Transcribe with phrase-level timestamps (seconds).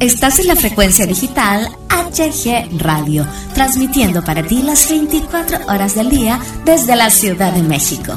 [0.00, 6.38] Estás en la frecuencia digital HG Radio, transmitiendo para ti las 24 horas del día
[6.64, 8.12] desde la Ciudad de México.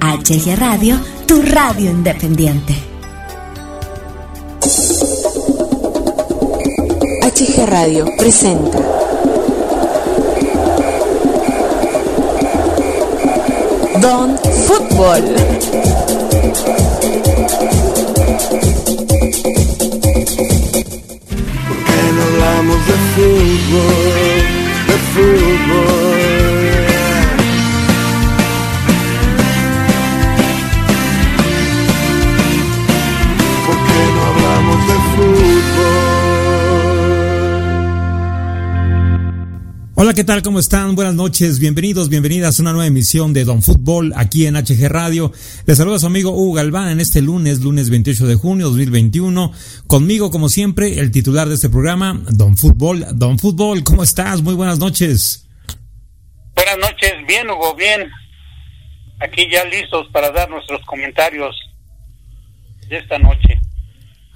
[0.00, 2.74] HG Radio, tu radio independiente.
[7.22, 8.78] HG Radio presenta.
[14.00, 15.24] Don Fútbol.
[22.58, 24.44] Hablamos de fútbol,
[24.88, 25.98] de fútbol.
[25.98, 26.07] ¿Por
[40.08, 40.42] Hola, ¿qué tal?
[40.42, 40.94] ¿Cómo están?
[40.94, 45.32] Buenas noches, bienvenidos, bienvenidas a una nueva emisión de Don Fútbol aquí en HG Radio.
[45.66, 49.52] Les saluda su amigo Hugo Galván en este lunes, lunes 28 de junio 2021.
[49.86, 53.04] Conmigo, como siempre, el titular de este programa, Don Fútbol.
[53.18, 54.40] Don Fútbol, ¿cómo estás?
[54.40, 55.46] Muy buenas noches.
[56.54, 58.10] Buenas noches, bien Hugo, bien.
[59.20, 61.54] Aquí ya listos para dar nuestros comentarios
[62.88, 63.60] de esta noche.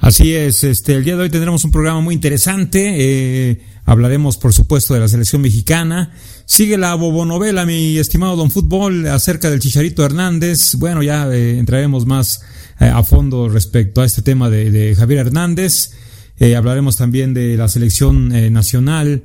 [0.01, 2.95] Así es, este, el día de hoy tendremos un programa muy interesante.
[2.99, 6.13] Eh, hablaremos, por supuesto, de la selección mexicana.
[6.47, 10.75] Sigue la bobonovela, mi estimado Don Fútbol, acerca del Chicharito Hernández.
[10.77, 12.43] Bueno, ya eh, entraremos más
[12.81, 15.93] eh, a fondo respecto a este tema de, Javier Hernández.
[16.39, 19.25] Eh, hablaremos también de la selección nacional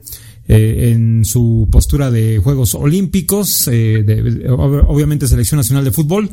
[0.50, 6.30] en su postura de Juegos Olímpicos, obviamente selección nacional de fútbol.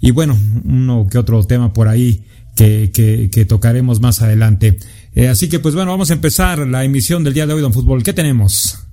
[0.00, 2.22] Y bueno, uno que otro tema por ahí
[2.54, 4.78] que, que, que tocaremos más adelante.
[5.18, 7.72] Eh, así que pues bueno, vamos a empezar la emisión del día de hoy, Don
[7.72, 8.04] Fútbol.
[8.04, 8.86] ¿Qué tenemos?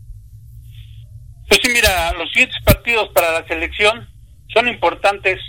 [1.48, 4.10] Pues sí, mira, los siguientes partidos para la selección
[4.52, 5.40] son importantes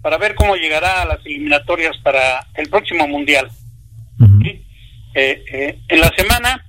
[0.00, 3.50] para ver cómo llegará a las eliminatorias para el próximo Mundial.
[4.42, 4.64] ¿sí?
[5.14, 6.64] Eh, eh, en la semana,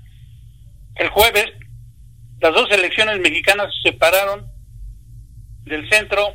[0.96, 1.46] el jueves,
[2.42, 4.46] las dos selecciones mexicanas se separaron
[5.64, 6.34] del centro,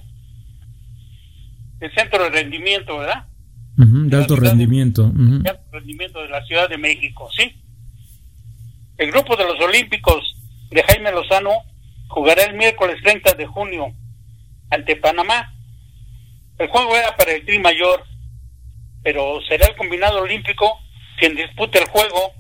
[1.78, 3.26] del centro de rendimiento, ¿verdad?
[3.80, 5.08] De alto rendimiento.
[5.14, 7.62] de alto rendimiento de la Ciudad de México, ¿sí?
[8.96, 10.34] El grupo de los Olímpicos
[10.70, 11.50] de Jaime Lozano
[12.08, 13.94] jugará el miércoles 30 de junio
[14.70, 15.54] ante Panamá.
[16.58, 18.04] El juego era para el Tri Mayor,
[19.04, 20.80] pero será el combinado olímpico
[21.16, 22.32] quien dispute el juego.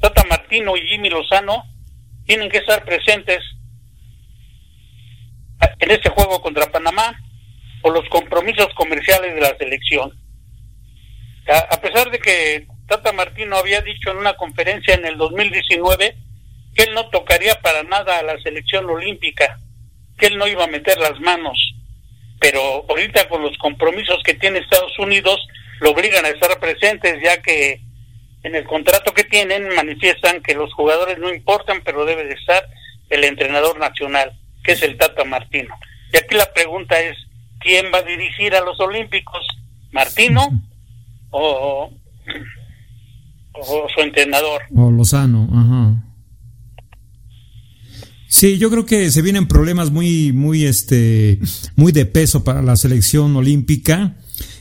[0.00, 1.62] Tata Martino y Jimmy Lozano
[2.26, 3.38] tienen que estar presentes
[5.78, 7.16] en este juego contra Panamá
[7.82, 10.12] por los compromisos comerciales de la selección.
[11.48, 16.16] A, a pesar de que Tata Martino había dicho en una conferencia en el 2019
[16.74, 19.58] que él no tocaría para nada a la selección olímpica,
[20.18, 21.74] que él no iba a meter las manos,
[22.40, 25.46] pero ahorita con los compromisos que tiene Estados Unidos
[25.80, 27.80] lo obligan a estar presentes ya que
[28.42, 32.66] en el contrato que tienen manifiestan que los jugadores no importan, pero debe de estar
[33.10, 34.32] el entrenador nacional,
[34.64, 35.74] que es el Tata Martino.
[36.12, 37.16] Y aquí la pregunta es,
[37.60, 39.46] ¿quién va a dirigir a los Olímpicos?
[39.92, 40.48] ¿Martino
[41.30, 41.90] o,
[43.52, 44.62] o su entrenador?
[44.74, 46.06] O Lozano, ajá.
[48.28, 51.40] Sí, yo creo que se vienen problemas muy, muy, este,
[51.74, 54.16] muy de peso para la selección olímpica,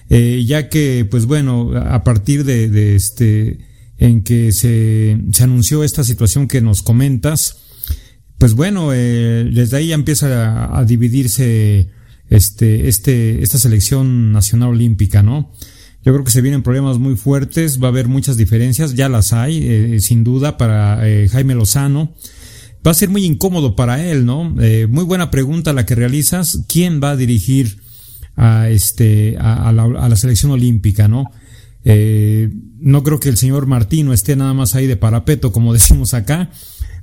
[0.10, 3.60] eh, ya que, pues bueno, a partir de, de este,
[4.00, 7.64] en que se, se anunció esta situación que nos comentas,
[8.40, 11.92] pues bueno, eh, desde ahí ya empieza a, a dividirse,
[12.30, 15.52] este, este, esta selección nacional olímpica, ¿no?
[16.04, 19.34] Yo creo que se vienen problemas muy fuertes, va a haber muchas diferencias, ya las
[19.34, 22.14] hay, eh, sin duda, para eh, Jaime Lozano.
[22.86, 24.56] Va a ser muy incómodo para él, ¿no?
[24.62, 26.64] Eh, muy buena pregunta la que realizas.
[26.70, 27.82] ¿Quién va a dirigir
[28.38, 31.26] a este a, la, a la selección olímpica, no?
[31.84, 36.52] No creo que el señor Martino esté nada más ahí de parapeto, como decimos acá.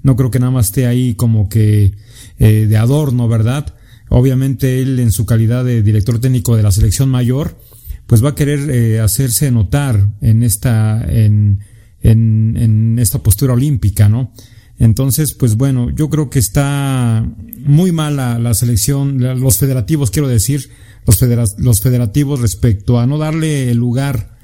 [0.03, 1.93] No creo que nada más esté ahí como que
[2.39, 3.75] de adorno, ¿verdad?
[4.09, 7.59] Obviamente él en su calidad de director técnico de la selección mayor,
[8.07, 11.61] pues va a querer eh, hacerse notar en esta en,
[12.03, 14.33] en, en esta postura olímpica, ¿no?
[14.79, 17.27] Entonces, pues bueno, yo creo que está
[17.59, 20.69] muy mal la, selección, los federativos, quiero decir,
[21.07, 24.37] los, los federativos respecto a no darle el lugar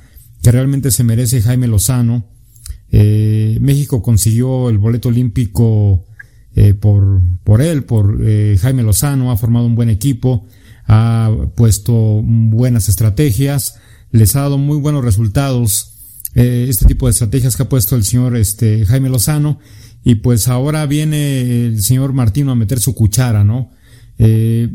[0.42, 2.24] que realmente se merece Jaime Lozano.
[2.90, 6.04] Eh, México consiguió el boleto olímpico
[6.54, 10.46] eh, por, por él, por eh, Jaime Lozano, ha formado un buen equipo,
[10.86, 13.76] ha puesto buenas estrategias,
[14.10, 15.92] les ha dado muy buenos resultados
[16.34, 19.58] eh, este tipo de estrategias que ha puesto el señor este, Jaime Lozano
[20.02, 23.70] y pues ahora viene el señor Martino a meter su cuchara, ¿no?
[24.18, 24.70] Eh,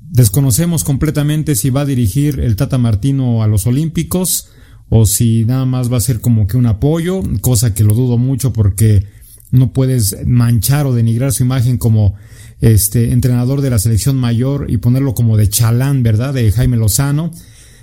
[0.00, 4.48] desconocemos completamente si va a dirigir el Tata Martino a los Olímpicos
[4.90, 8.18] o si nada más va a ser como que un apoyo, cosa que lo dudo
[8.18, 9.06] mucho porque
[9.52, 12.14] no puedes manchar o denigrar su imagen como
[12.60, 16.34] este entrenador de la selección mayor y ponerlo como de chalán, ¿verdad?
[16.34, 17.30] De Jaime Lozano.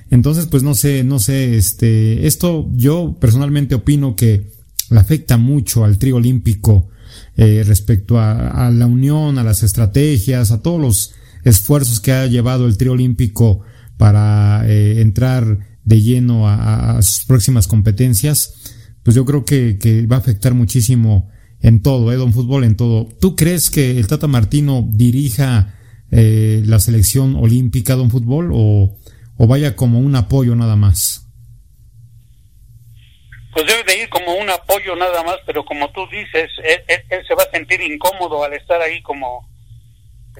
[0.10, 4.52] Entonces, pues no sé, no sé, este, esto yo personalmente opino que
[4.90, 6.90] le afecta mucho al trío olímpico
[7.38, 11.14] eh, respecto a, la unión, a las estrategias, a todos los
[11.44, 13.62] esfuerzos que ha llevado el trío olímpico
[13.98, 18.54] para eh, entrar de lleno a, sus próximas competencias,
[19.04, 21.30] pues yo creo que, va a afectar muchísimo
[21.62, 22.16] en todo, ¿eh?
[22.16, 23.08] Don Fútbol, en todo.
[23.20, 25.76] ¿Tú crees que el Tata Martino dirija
[26.12, 28.98] eh, la selección olímpica, Don Fútbol, o,
[29.38, 31.26] o vaya como un apoyo nada más?
[33.54, 37.36] Pues debe de ir como un apoyo nada más, pero como tú dices, él, se
[37.36, 39.50] va a sentir incómodo al estar ahí como...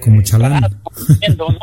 [0.00, 0.80] Como eh, chalán.
[1.36, 1.58] ¿no?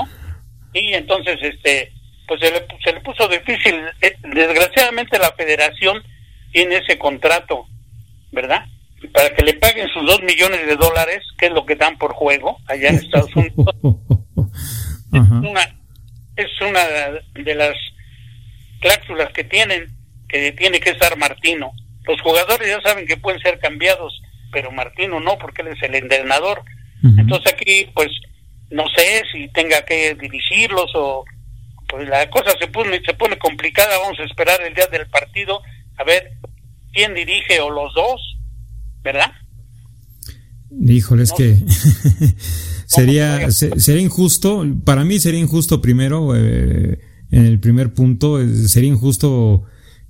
[0.74, 1.92] Y entonces, este,
[2.28, 3.76] pues se le, se le puso difícil.
[4.02, 6.04] Eh, desgraciadamente la federación
[6.52, 7.66] tiene ese contrato,
[8.32, 8.66] ¿verdad?
[9.14, 12.14] Para que le paguen sus dos millones de dólares, que es lo que dan por
[12.14, 13.76] juego allá en Estados Unidos.
[15.14, 15.62] es, una,
[16.36, 16.82] es una
[17.34, 17.76] de las
[18.80, 19.88] cláusulas que tienen,
[20.28, 21.72] que tiene que estar Martino.
[22.06, 24.22] Los jugadores ya saben que pueden ser cambiados,
[24.52, 26.64] pero Martino no, porque él es el entrenador.
[27.04, 28.10] Entonces aquí, pues,
[28.72, 31.24] no sé si tenga que dirigirlos o
[31.88, 35.62] pues la cosa se pone, se pone complicada, vamos a esperar el día del partido,
[35.98, 36.34] a ver
[36.92, 38.37] quién dirige o los dos,
[39.08, 39.32] ¿verdad?
[40.80, 41.58] Híjole, es que
[42.86, 47.00] sería, sería injusto, para mí sería injusto primero, eh,
[47.32, 49.64] en el primer punto, eh, sería injusto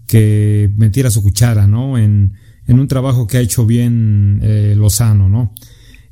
[0.08, 1.98] que metiera su cuchara, ¿no?
[1.98, 2.34] En,
[2.66, 5.54] en un trabajo que ha hecho bien eh, Lozano, ¿no?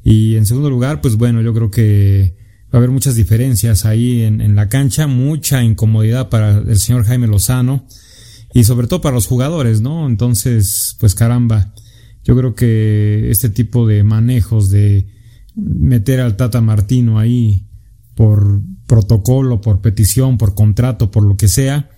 [0.03, 2.35] Y en segundo lugar, pues bueno, yo creo que
[2.65, 7.27] va a haber muchas diferencias ahí en, la cancha, mucha incomodidad para el señor Jaime
[7.27, 7.87] Lozano
[8.53, 10.07] y sobre todo para los jugadores, ¿no?
[10.07, 11.73] Entonces, pues caramba,
[12.25, 15.07] yo creo que este tipo de manejos de
[15.55, 17.67] meter al Tata Martino ahí
[18.15, 21.89] por protocolo, por petición, por contrato, por lo que sea,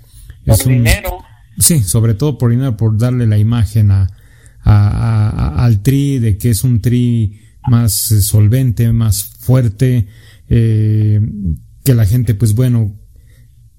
[0.46, 1.18] es un, dinero.
[1.58, 4.08] Sí, sobre todo por dinero, por darle la imagen a,
[4.64, 7.40] al tri de que es un tri
[7.70, 10.08] más solvente, más fuerte,
[10.50, 11.22] eh,
[11.86, 12.98] que la gente, pues bueno,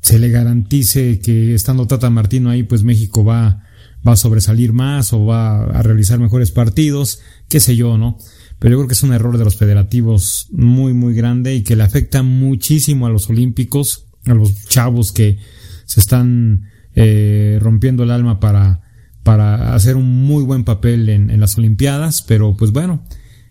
[0.01, 3.65] se le garantice que estando Tata Martino ahí, pues México va,
[4.09, 8.19] va a sobresalir más o va a realizar mejores partidos, qué sé yo, ¿no?
[8.59, 11.77] Pero yo creo que es un error de los federativos muy, muy grande y que
[11.77, 15.39] le afecta muchísimo a los olímpicos, a los chavos que
[15.85, 16.65] se están
[16.95, 18.81] eh, rompiendo el alma para,
[19.23, 23.05] para hacer un muy buen papel en, en las Olimpiadas, pero pues bueno,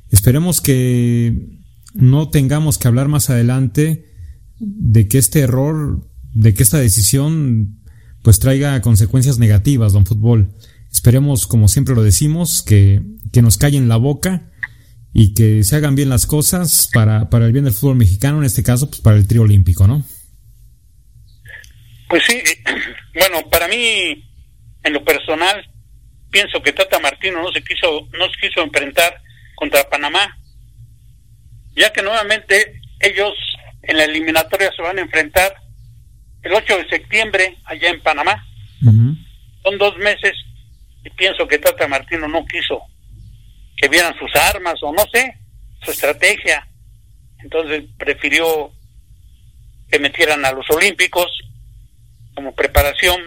[0.10, 1.62] esperemos que
[1.94, 4.06] no tengamos que hablar más adelante
[4.60, 7.80] de que este error, de que esta decisión
[8.28, 10.50] pues traiga consecuencias negativas, don fútbol.
[10.92, 13.00] Esperemos, como siempre lo decimos, que,
[13.32, 14.52] que nos callen la boca
[15.14, 18.44] y que se hagan bien las cosas para, para el bien del fútbol mexicano, en
[18.44, 20.04] este caso, pues para el trío olímpico, ¿no?
[22.10, 22.44] Pues sí,
[23.14, 24.30] bueno, para mí,
[24.84, 25.66] en lo personal,
[26.30, 29.22] pienso que Tata Martino no se quiso, no se quiso enfrentar
[29.56, 30.38] contra Panamá,
[31.78, 33.32] ya que nuevamente ellos
[33.84, 35.56] en la eliminatoria se van a enfrentar
[36.48, 38.46] el 8 de septiembre allá en Panamá.
[39.64, 40.34] Son dos meses
[41.04, 42.82] y pienso que Tata Martino no quiso
[43.76, 45.38] que vieran sus armas o no sé,
[45.84, 46.68] su estrategia.
[47.40, 48.72] Entonces prefirió
[49.92, 51.28] que metieran a los Olímpicos
[52.34, 53.20] como preparación,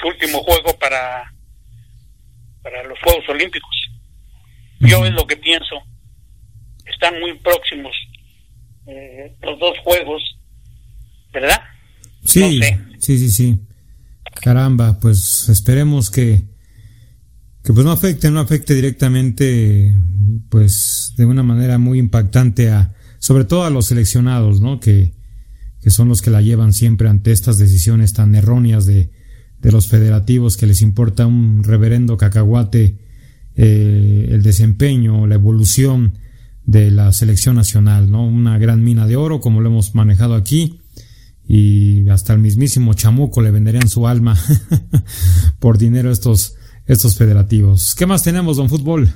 [0.00, 1.32] su último juego para,
[2.62, 3.90] para los Juegos Olímpicos.
[4.80, 5.82] Yo es lo que pienso
[6.86, 7.94] están muy próximos
[8.86, 10.22] eh, los dos juegos,
[11.32, 11.73] ¿verdad?
[12.24, 12.60] Sí,
[12.98, 13.60] sí, sí, sí.
[14.42, 16.44] Caramba, pues esperemos que
[17.64, 19.96] que pues no afecte, no afecte directamente,
[20.50, 24.80] pues de una manera muy impactante a, sobre todo a los seleccionados, ¿no?
[24.80, 25.14] Que,
[25.80, 29.10] que son los que la llevan siempre ante estas decisiones tan erróneas de,
[29.62, 32.98] de los federativos que les importa un reverendo cacahuate
[33.56, 36.18] eh, el desempeño, la evolución
[36.66, 38.26] de la selección nacional, ¿no?
[38.26, 40.80] Una gran mina de oro, como lo hemos manejado aquí,
[41.46, 44.38] y hasta el mismísimo chamuco le venderían su alma
[45.60, 47.94] por dinero estos, estos federativos.
[47.94, 49.12] ¿Qué más tenemos, don Fútbol?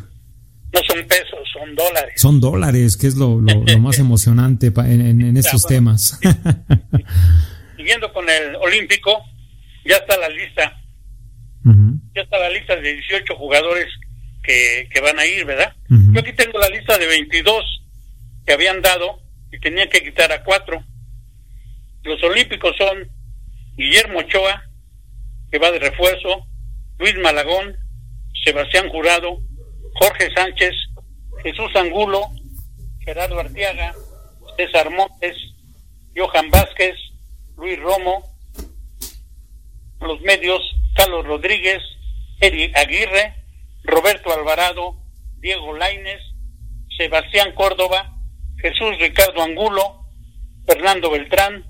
[0.72, 2.12] No son pesos, son dólares.
[2.16, 6.18] Son dólares, que es lo, lo, más emocionante en, en, estos temas.
[7.76, 9.10] Siguiendo con el olímpico,
[9.84, 10.74] ya está la lista.
[12.14, 13.86] Ya está la lista de 18 jugadores
[14.42, 15.74] que, van a ir, ¿verdad?
[15.88, 17.82] Yo aquí tengo la lista de 22
[18.46, 19.20] que habían dado
[19.52, 20.82] y tenía que quitar a cuatro.
[22.02, 23.08] Los olímpicos son
[23.76, 24.64] Guillermo Ochoa,
[25.50, 26.46] que va de refuerzo,
[26.98, 27.76] Luis Malagón,
[28.44, 29.38] Sebastián Jurado,
[29.94, 30.74] Jorge Sánchez,
[31.42, 32.22] Jesús Angulo,
[33.00, 33.94] Gerardo Artiaga,
[34.56, 35.36] César Montes,
[36.16, 36.94] Johan Vázquez,
[37.56, 38.24] Luis Romo,
[40.00, 40.60] los medios
[40.94, 41.80] Carlos Rodríguez,
[42.40, 43.34] Eri Aguirre,
[43.84, 44.96] Roberto Alvarado,
[45.38, 46.20] Diego Laines,
[46.96, 48.16] Sebastián Córdoba,
[48.60, 50.04] Jesús Ricardo Angulo,
[50.66, 51.64] Fernando Beltrán,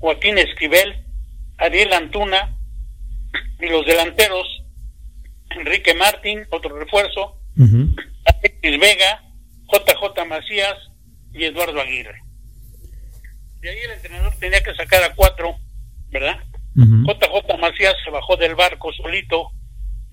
[0.00, 1.04] Joaquín Esquivel,
[1.58, 2.56] Ariel Antuna
[3.60, 4.46] y los delanteros
[5.50, 7.36] Enrique Martín, otro refuerzo,
[8.24, 9.22] Alexis Vega,
[9.70, 10.76] JJ Macías
[11.32, 12.22] y Eduardo Aguirre.
[13.60, 15.56] De ahí el entrenador tenía que sacar a cuatro,
[16.10, 16.40] ¿verdad?
[16.74, 19.50] JJ Macías se bajó del barco solito,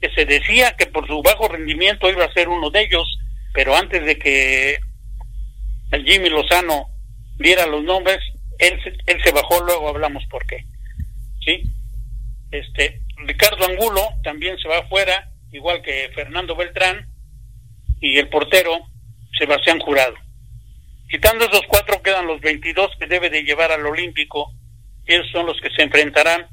[0.01, 3.17] que se decía que por su bajo rendimiento iba a ser uno de ellos,
[3.53, 4.79] pero antes de que
[5.91, 6.87] el Jimmy Lozano
[7.37, 8.19] diera los nombres,
[8.59, 10.65] él, él se bajó, luego hablamos por qué.
[11.43, 11.63] ¿Sí?
[12.51, 17.07] Este, Ricardo Angulo también se va afuera, igual que Fernando Beltrán,
[17.99, 18.79] y el portero
[19.37, 20.15] Sebastián Jurado.
[21.09, 24.51] Quitando esos cuatro quedan los 22 que debe de llevar al Olímpico,
[25.05, 26.47] esos son los que se enfrentarán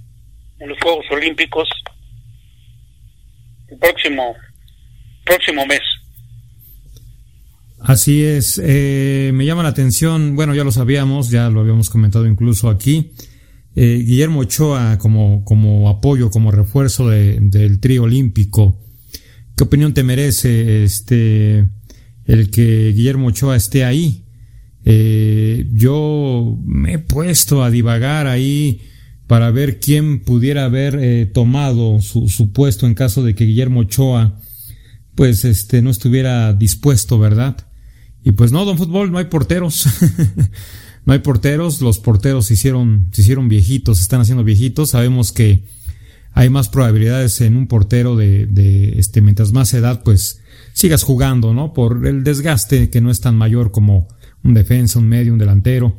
[0.61, 1.68] en los Juegos Olímpicos
[3.68, 4.37] el próximo,
[5.25, 5.82] próximo mes.
[7.84, 12.26] Así es, eh, me llama la atención, bueno, ya lo sabíamos, ya lo habíamos comentado
[12.26, 13.12] incluso aquí,
[13.76, 18.80] eh, Guillermo Ochoa como, como apoyo, como refuerzo de, del trío olímpico.
[19.54, 21.68] ¿Qué opinión te merece este
[22.24, 24.24] el que Guillermo Ochoa esté ahí?
[24.86, 28.80] Eh, yo me he puesto a divagar ahí
[29.26, 33.80] para ver quién pudiera haber eh, tomado su, su, puesto en caso de que Guillermo
[33.80, 34.40] Ochoa
[35.14, 37.56] pues este no estuviera dispuesto, ¿verdad?
[38.25, 39.87] Y pues no, don fútbol, no hay porteros.
[41.04, 44.90] no hay porteros, los porteros se hicieron, se hicieron viejitos, se están haciendo viejitos.
[44.90, 45.64] Sabemos que
[46.33, 50.40] hay más probabilidades en un portero de, de este, mientras más edad, pues
[50.73, 51.73] sigas jugando, ¿no?
[51.73, 54.09] Por el desgaste que no es tan mayor como
[54.43, 55.97] un defensa, un medio, un delantero.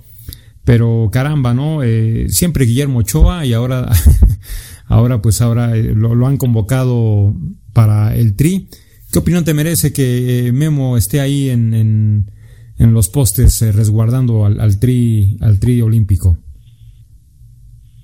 [0.64, 1.84] Pero caramba, ¿no?
[1.84, 3.92] Eh, siempre Guillermo Ochoa y ahora,
[4.88, 7.36] ahora pues ahora eh, lo, lo, han convocado
[7.72, 8.68] para el Tri.
[9.12, 12.32] ¿Qué opinión te merece que eh, Memo esté ahí en, en,
[12.78, 16.38] en los postes eh, resguardando al, al, Tri al Tri olímpico?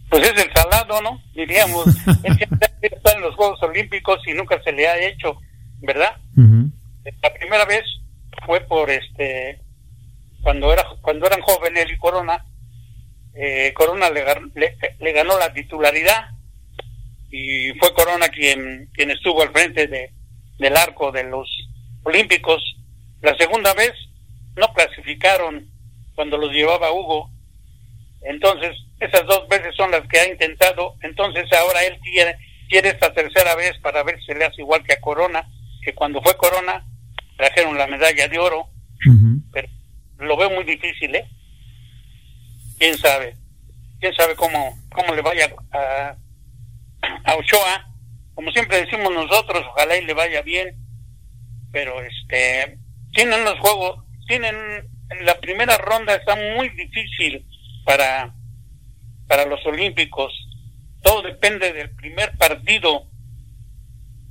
[0.10, 1.22] Pues es el salado, ¿no?
[1.34, 1.86] Diríamos,
[2.24, 5.38] él siempre está en los Juegos Olímpicos y nunca se le ha hecho,
[5.82, 6.18] ¿verdad?
[6.38, 6.72] Uh -huh.
[7.24, 7.84] La primera vez
[8.46, 9.60] fue por este
[10.42, 12.46] cuando era cuando eran jóvenes y Corona
[13.34, 14.24] eh, Corona le,
[14.56, 16.32] le, le, ganó la titularidad
[17.32, 20.12] y fue Corona quien quien estuvo al frente de,
[20.62, 21.50] del arco de los
[22.04, 22.62] Olímpicos.
[23.22, 23.94] La segunda vez
[24.56, 25.68] no clasificaron
[26.16, 27.30] cuando los llevaba Hugo.
[28.22, 30.96] Entonces, esas dos veces son las que ha intentado.
[31.02, 32.38] Entonces, ahora él quiere,
[32.70, 35.48] quiere esta tercera vez para ver si se le hace igual que a Corona,
[35.84, 36.86] que cuando fue Corona
[37.38, 38.68] trajeron la medalla de oro.
[39.06, 39.42] Uh -huh.
[39.52, 39.68] Pero
[40.20, 41.28] lo veo muy difícil, ¿eh?
[42.78, 43.36] quién sabe,
[44.00, 46.16] quién sabe cómo, cómo le vaya a,
[47.26, 47.91] a Ochoa,
[48.42, 50.76] como siempre decimos nosotros, ojalá y le vaya bien,
[51.72, 52.80] pero este,
[53.14, 54.56] tienen los juegos, tienen,
[55.22, 57.46] la primera ronda está muy difícil
[57.86, 58.34] para,
[59.28, 60.34] para los olímpicos,
[61.04, 63.12] todo depende del primer partido,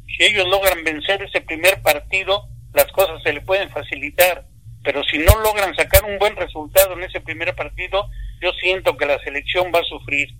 [0.08, 4.44] si ellos logran vencer ese primer partido, las cosas se le pueden facilitar,
[4.82, 8.10] pero si no logran sacar un buen resultado en ese primer partido,
[8.42, 10.34] yo siento que la selección va a sufrir.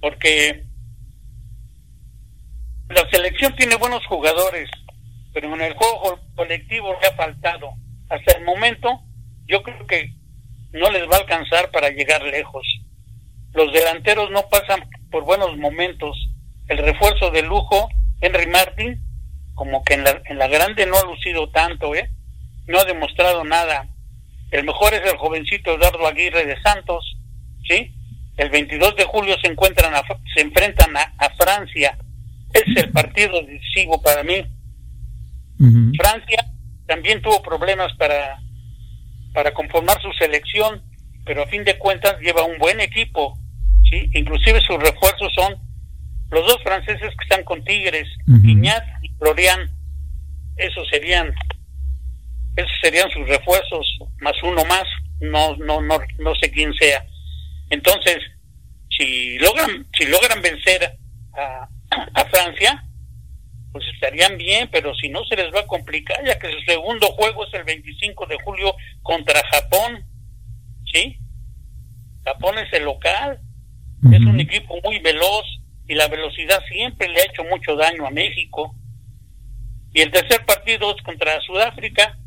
[0.00, 0.66] Porque
[2.88, 4.70] la selección tiene buenos jugadores,
[5.32, 7.70] pero en el juego colectivo le ha faltado.
[8.08, 9.00] Hasta el momento,
[9.46, 10.12] yo creo que
[10.72, 12.66] no les va a alcanzar para llegar lejos.
[13.52, 16.16] Los delanteros no pasan por buenos momentos.
[16.68, 17.88] El refuerzo de lujo,
[18.20, 19.00] Henry Martin,
[19.54, 22.10] como que en la, en la grande no ha lucido tanto, ¿eh?
[22.66, 23.88] No ha demostrado nada.
[24.50, 27.16] El mejor es el jovencito Eduardo Aguirre de Santos,
[27.66, 27.92] ¿sí?
[28.36, 30.02] El 22 de julio se encuentran a,
[30.34, 31.96] se enfrentan a, a, Francia.
[32.66, 34.44] Es el partido decisivo para mí.
[35.58, 35.96] Uh -huh.
[35.96, 36.44] Francia
[36.86, 38.38] también tuvo problemas para
[39.32, 40.82] para conformar su selección,
[41.24, 43.38] pero a fin de cuentas lleva un buen equipo,
[43.90, 44.08] ¿sí?
[44.14, 45.56] Inclusive sus refuerzos son
[46.30, 48.50] los dos franceses que están con Tigres, uh -huh.
[48.50, 49.70] Iñat y Florian.
[50.56, 51.34] Esos serían
[52.56, 53.86] esos serían sus refuerzos
[54.20, 54.84] más uno más
[55.20, 57.04] no no no no sé quién sea
[57.70, 58.18] entonces
[58.96, 60.96] si logran si logran vencer
[61.34, 61.68] a,
[62.14, 62.84] a Francia
[63.72, 67.06] pues estarían bien pero si no se les va a complicar ya que su segundo
[67.08, 70.04] juego es el 25 de julio contra Japón
[70.92, 71.18] sí
[72.24, 73.40] Japón es el local
[74.02, 74.14] uh -huh.
[74.16, 75.44] es un equipo muy veloz
[75.88, 78.74] y la velocidad siempre le ha hecho mucho daño a México.
[79.92, 82.18] Y el tercer partido es contra Sudáfrica,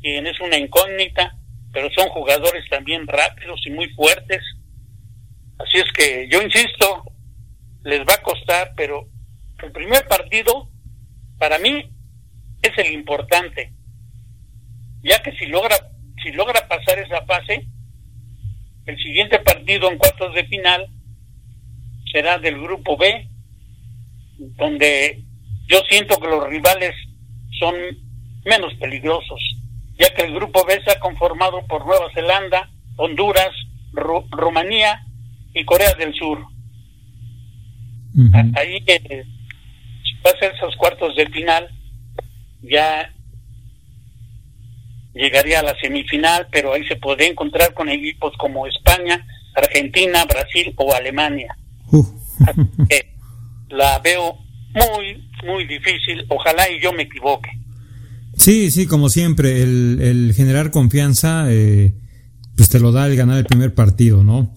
[0.00, 1.36] quien es una incógnita,
[1.72, 4.42] pero son jugadores también rápidos y muy fuertes.
[5.58, 7.04] Así es que yo insisto,
[7.82, 9.08] les va a costar, pero
[9.62, 10.68] el primer partido
[11.38, 11.90] para mí
[12.62, 13.72] es el importante,
[15.02, 15.76] ya que si logra
[16.22, 17.66] si logra pasar esa fase,
[18.86, 20.86] el siguiente partido en cuartos de final
[22.12, 23.28] será del grupo B,
[24.38, 25.22] donde
[25.66, 26.94] yo siento que los rivales
[27.58, 27.74] son
[28.44, 29.40] menos peligrosos,
[29.98, 33.50] ya que el grupo B está conformado por Nueva Zelanda, Honduras,
[33.92, 35.06] Rumanía
[35.54, 36.49] y Corea del Sur.
[38.54, 39.24] Ahí eh,
[40.22, 41.68] pasa esos cuartos de final,
[42.62, 43.12] ya
[45.14, 50.72] llegaría a la semifinal, pero ahí se puede encontrar con equipos como España, Argentina, Brasil
[50.76, 51.56] o Alemania.
[53.70, 54.38] la veo
[54.74, 56.24] muy, muy difícil.
[56.28, 57.50] Ojalá y yo me equivoque.
[58.36, 61.94] Sí, sí, como siempre, el, generar confianza, eh,
[62.56, 64.54] pues te lo da el ganar el primer partido, ¿no?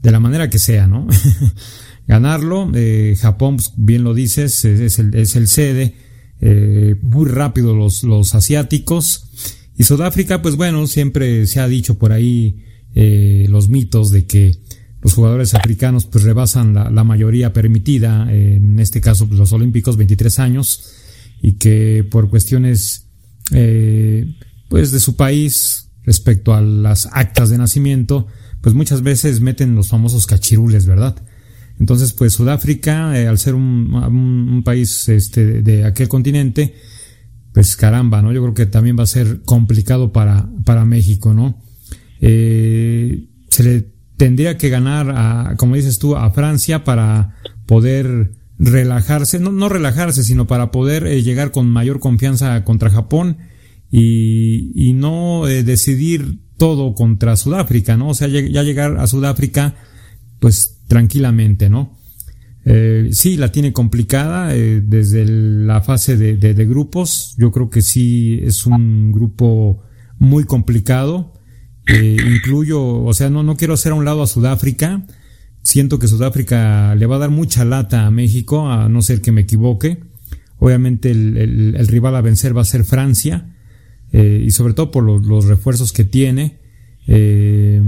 [0.00, 1.06] De la manera que sea, ¿no?
[2.06, 5.96] Ganarlo, eh, Japón, pues, bien lo dices, es, el, es el sede,
[6.40, 9.30] eh, muy rápido los, los asiáticos,
[9.78, 14.56] y Sudáfrica, pues bueno, siempre se ha dicho por ahí eh, los mitos de que
[15.02, 20.38] los jugadores africanos pues rebasan la, mayoría permitida, en este caso pues, los olímpicos, 23
[20.38, 20.94] años,
[21.42, 23.06] y que por cuestiones
[23.52, 24.34] eh,
[24.68, 28.26] pues de su país respecto a las actas de nacimiento,
[28.60, 31.22] pues muchas veces meten los famosos cachirules, ¿verdad?
[31.78, 36.74] Entonces, pues Sudáfrica, eh, al ser un, país este, de aquel continente,
[37.52, 38.32] pues caramba, ¿no?
[38.32, 41.60] Yo creo que también va a ser complicado para, para México, ¿no?
[42.20, 49.38] Eh, se le tendría que ganar a, como dices tú, a Francia para poder relajarse,
[49.38, 53.38] no, no relajarse, sino para poder eh, llegar con mayor confianza contra Japón
[53.90, 58.08] y, y no eh, decidir todo contra Sudáfrica, ¿no?
[58.08, 59.74] O sea, ya llegar a Sudáfrica,
[60.40, 61.96] pues tranquilamente, ¿no?
[62.64, 67.34] Eh, sí, la tiene complicada eh, desde la fase de, de, grupos.
[67.38, 69.82] Yo creo que sí es un grupo
[70.18, 71.32] muy complicado.
[71.86, 75.06] Eh, incluyo, o sea, no, no quiero hacer a un lado a Sudáfrica.
[75.62, 79.32] Siento que Sudáfrica le va a dar mucha lata a México, a no ser que
[79.32, 80.00] me equivoque.
[80.58, 83.54] Obviamente el, el, rival a vencer va a ser Francia,
[84.12, 86.58] eh, y sobre todo por los, los refuerzos que tiene.
[87.06, 87.82] Eh,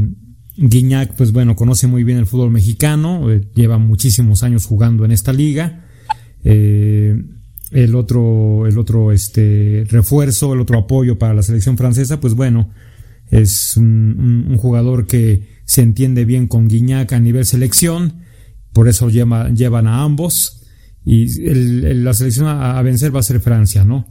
[0.60, 5.12] Guiñac, pues bueno, conoce muy bien el fútbol mexicano, eh, lleva muchísimos años jugando en
[5.12, 5.84] esta liga.
[6.42, 7.22] Eh,
[7.70, 12.70] el otro, el otro este, refuerzo, el otro apoyo para la selección francesa, pues bueno,
[13.30, 18.22] es un, jugador que se entiende bien con Guiñac a nivel selección,
[18.72, 20.64] por eso llevan a ambos.
[21.04, 21.26] Y
[21.94, 24.06] la selección a, vencer va a ser Francia, ¿no?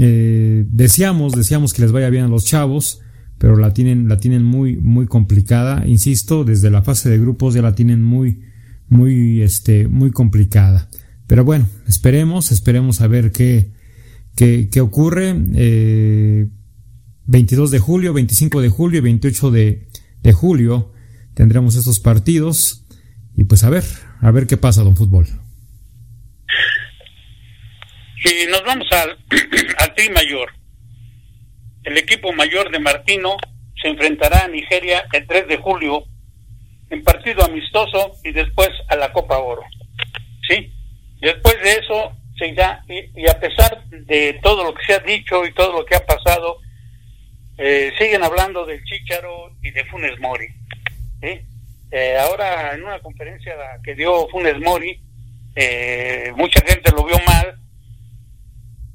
[0.00, 3.00] Eh, deseamos, deseamos que les vaya bien a los chavos
[3.44, 5.86] pero la tienen, la tienen muy, muy complicada.
[5.86, 8.40] Insisto, desde la fase de grupos ya la tienen muy,
[8.88, 10.88] muy, este, muy complicada.
[11.26, 13.70] Pero bueno, esperemos, esperemos a ver qué,
[14.34, 15.36] qué, qué ocurre.
[15.56, 16.48] Eh,
[17.26, 19.88] 22 de julio, 25 de julio y 28 de,
[20.22, 20.94] de julio
[21.34, 22.86] tendremos estos partidos.
[23.36, 23.84] Y pues a ver,
[24.22, 25.26] a ver qué pasa, don Fútbol.
[28.22, 29.10] Si nos vamos al,
[29.80, 30.48] al Tri Mayor,
[31.84, 33.36] el equipo mayor de Martino
[33.80, 36.04] se enfrentará a Nigeria el 3 de julio
[36.90, 39.62] en partido amistoso y después a la Copa Oro.
[40.48, 40.72] ¿Sí?
[41.20, 45.44] Después de eso se irá, y, a pesar de todo lo que se ha dicho
[45.44, 46.58] y todo lo que ha pasado,
[47.58, 50.48] eh, siguen hablando del Chicharo y de Funes Mori.
[51.20, 51.40] ¿sí?
[51.90, 55.00] Eh, ahora en una conferencia que dio Funes Mori,
[55.54, 57.56] eh, mucha gente lo vio mal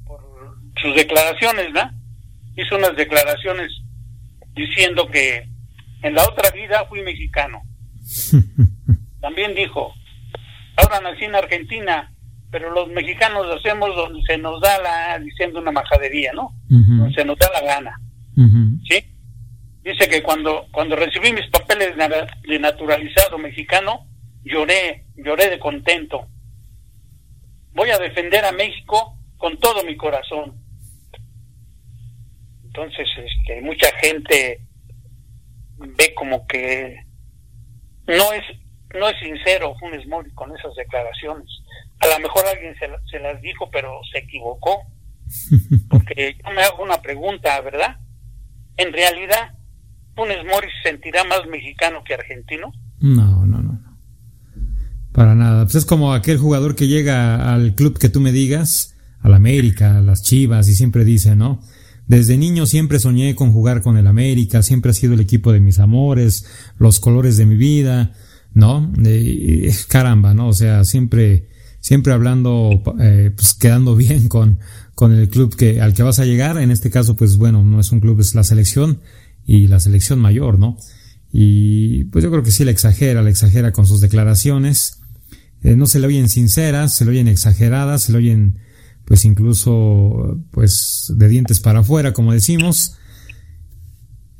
[0.06, 0.20] por
[0.80, 1.99] sus declaraciones, ¿no?
[2.56, 3.70] Hizo unas declaraciones
[4.54, 5.48] diciendo que
[6.02, 7.62] en la otra vida fui mexicano.
[9.20, 9.92] También dijo,
[10.76, 12.12] ahora nací en Argentina,
[12.50, 16.54] pero los mexicanos lo hacemos donde se nos da la, diciendo una majadería, ¿no?
[16.68, 18.00] Donde se nos da la gana.
[18.88, 19.04] ¿Sí?
[19.82, 24.06] Dice que cuando, cuando recibí mis papeles de naturalizado mexicano,
[24.44, 26.26] lloré, lloré de contento.
[27.72, 30.59] Voy a defender a México con todo mi corazón.
[32.72, 34.60] Entonces, este, mucha gente
[35.76, 37.04] ve como que
[38.06, 38.42] no es
[38.98, 41.48] no es sincero Funes Mori con esas declaraciones.
[42.00, 44.82] A lo mejor alguien se, se las dijo, pero se equivocó.
[45.90, 47.98] Porque yo me hago una pregunta, ¿verdad?
[48.76, 49.54] En realidad,
[50.14, 52.72] ¿Funes Mori se sentirá más mexicano que argentino?
[53.00, 53.80] No, no, no.
[55.12, 55.64] Para nada.
[55.64, 59.98] Pues es como aquel jugador que llega al club que tú me digas, al América,
[59.98, 61.60] a las Chivas, y siempre dice, ¿no?
[62.10, 65.60] Desde niño siempre soñé con jugar con el América, siempre ha sido el equipo de
[65.60, 66.44] mis amores,
[66.76, 68.14] los colores de mi vida,
[68.52, 68.92] ¿no?
[69.04, 70.48] Eh, caramba, ¿no?
[70.48, 71.46] O sea, siempre,
[71.78, 74.58] siempre hablando, eh, pues quedando bien con,
[74.96, 76.58] con el club que, al que vas a llegar.
[76.58, 78.98] En este caso, pues bueno, no es un club, es la selección
[79.46, 80.78] y la selección mayor, ¿no?
[81.32, 84.98] Y pues yo creo que sí le exagera, le exagera con sus declaraciones.
[85.62, 88.58] Eh, no se le oyen sinceras, se le oyen exageradas, se le oyen
[89.10, 92.92] pues incluso pues de dientes para afuera, como decimos.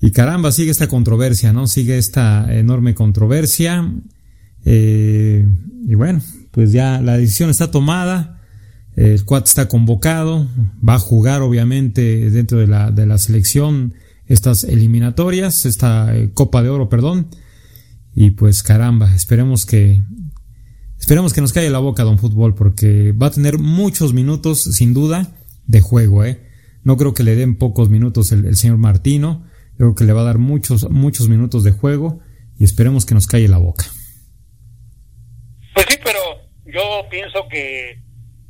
[0.01, 1.67] Y caramba, sigue esta controversia, ¿no?
[1.67, 3.93] Sigue esta enorme controversia.
[4.65, 5.45] Eh,
[5.89, 8.41] y bueno, pues ya la decisión está tomada.
[8.95, 10.47] El cuat está convocado.
[10.89, 13.95] Va a jugar, obviamente, dentro de la, de la selección
[14.27, 17.27] estas eliminatorias, esta eh, Copa de Oro, perdón.
[18.15, 20.05] Y pues caramba, esperemos que
[21.01, 24.95] Esperemos que nos calle la boca Don Fútbol porque va a tener muchos minutos, sin
[24.95, 25.33] duda,
[25.67, 26.47] de juego, ¿eh?
[26.85, 29.47] No creo que le den pocos minutos el, señor Martino.
[29.77, 32.21] Creo que le va a dar muchos, muchos minutos de juego
[32.59, 33.87] y esperemos que nos calle la boca.
[35.75, 36.21] Pues sí, pero
[36.67, 37.99] yo pienso que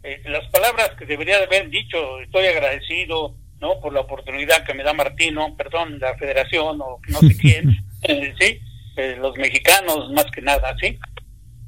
[0.02, 3.80] eh, las palabras que debería de haber dicho, estoy agradecido, ¿no?
[3.80, 8.34] Por la oportunidad que me da Martino, perdón, la federación o no sé quién, eh,
[8.40, 8.58] sí,
[8.96, 10.98] eh, los mexicanos más que nada, ¿sí?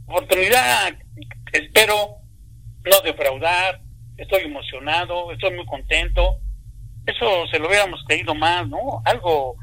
[0.06, 0.94] Oportunidad,
[1.52, 2.16] espero
[2.84, 3.80] no defraudar,
[4.16, 6.38] estoy emocionado, estoy muy contento.
[7.06, 9.02] Eso se lo hubiéramos creído más, ¿no?
[9.04, 9.56] Algo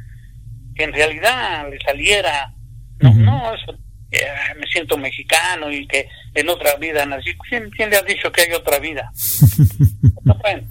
[0.76, 2.54] que en realidad le saliera,
[3.00, 3.78] no, no, eso,
[4.12, 7.36] me siento mexicano y que en otra vida nací.
[7.50, 9.12] ¿Quién, le ha dicho que hay otra vida?
[10.24, 10.68] no, bueno,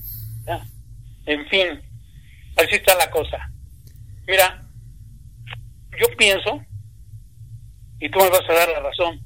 [1.27, 1.81] En fin,
[2.57, 3.51] así está la cosa.
[4.27, 4.63] Mira,
[5.99, 6.63] yo pienso,
[8.01, 9.21] y tú me vas a dar la razón,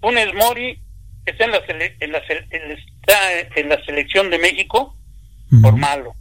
[0.00, 0.82] Funes Mori
[1.26, 4.96] está en la, en la, está en la selección de México
[5.62, 6.14] por malo.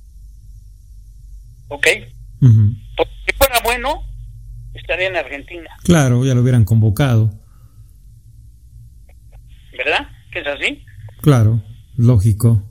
[1.68, 1.88] ¿Ok?
[2.98, 4.04] Porque si fuera bueno,
[4.74, 5.70] estaría en Argentina.
[5.84, 7.32] Claro, ya lo hubieran convocado.
[9.78, 10.10] ¿Verdad?
[10.32, 10.86] ¿Que es así?
[11.22, 11.62] Claro,
[11.96, 12.64] lógico.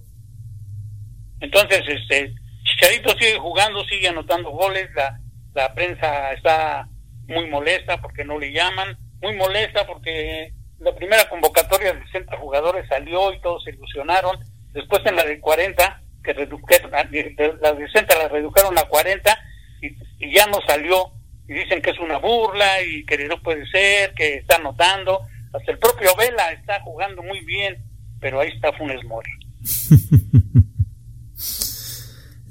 [1.41, 5.21] Entonces, este, Chicharito sigue jugando, sigue anotando goles, la,
[5.55, 6.89] la prensa está
[7.29, 12.87] muy molesta porque no le llaman, muy molesta porque la primera convocatoria de 60 jugadores
[12.89, 14.37] salió y todos se ilusionaron.
[14.73, 19.39] Después en la de 40, que redujeron, la de 60 la redujeron a 40
[19.83, 21.13] y, ya no salió.
[21.49, 25.23] Y dicen que es una burla y que no puede ser, que está anotando.
[25.53, 27.83] Hasta el propio Vela está jugando muy bien,
[28.21, 29.31] pero ahí está Funes Mori.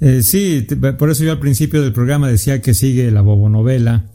[0.00, 0.66] eh, sí,
[0.98, 4.06] por eso yo al principio del programa decía que sigue la bobonovela.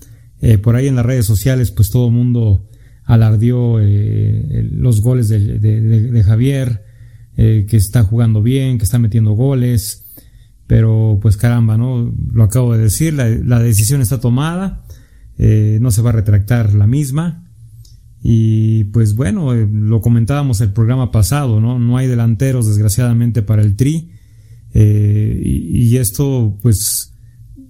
[0.41, 2.67] Eh, por ahí en las redes sociales, pues todo el mundo
[3.13, 6.83] alardió eh, los goles de, Javier,
[7.37, 10.13] eh, que está jugando bien, que está metiendo goles,
[10.67, 12.11] pero pues caramba, ¿no?
[12.31, 14.83] Lo acabo de decir, la, decisión está tomada,
[15.37, 17.47] eh, no se va a retractar la misma.
[18.25, 21.77] Y pues bueno, lo comentábamos el programa pasado, ¿no?
[21.77, 24.11] No hay delanteros, desgraciadamente, para el Tri.
[24.73, 27.13] y, y esto, pues,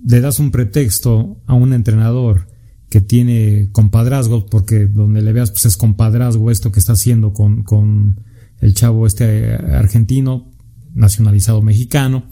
[0.06, 2.53] le das un pretexto a un entrenador
[2.94, 7.64] que tiene compadrazgo, porque donde le veas pues es compadrazgo esto que está haciendo con,
[7.64, 8.20] con
[8.62, 10.52] el chavo este argentino,
[10.94, 12.28] nacionalizado mexicano,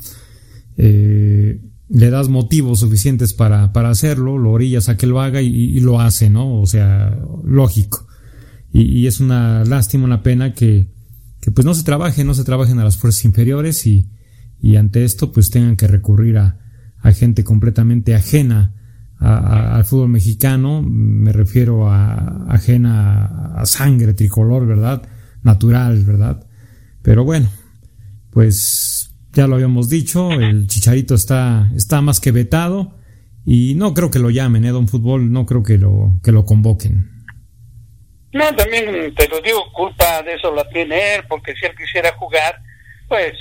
[0.77, 5.79] eh, le das motivos suficientes para, para hacerlo, lo orillas a que lo haga y,
[5.79, 6.61] lo hace, ¿no?
[6.61, 8.05] O sea, lógico.
[8.71, 10.91] Y, es una lástima, una pena que,
[11.39, 14.11] que pues no se trabaje, no se trabajen a las fuerzas inferiores y,
[14.61, 16.59] y ante esto pues tengan que recurrir a,
[16.99, 18.75] a gente completamente ajena
[19.21, 25.03] al fútbol mexicano, me refiero a ajena a sangre tricolor, ¿verdad?
[25.43, 26.47] Natural, ¿verdad?
[27.03, 27.47] Pero bueno,
[28.31, 32.97] pues ya lo habíamos dicho, el Chicharito está, está más que vetado
[33.45, 34.69] y no creo que lo llamen, ¿eh?
[34.69, 37.09] Don Fútbol, no creo que lo, que lo convoquen.
[38.33, 42.13] No, también te lo digo, culpa de eso la tiene él, porque si él quisiera
[42.13, 42.61] jugar,
[43.07, 43.33] pues,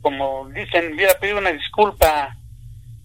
[0.00, 2.36] como dicen, hubiera pedido una disculpa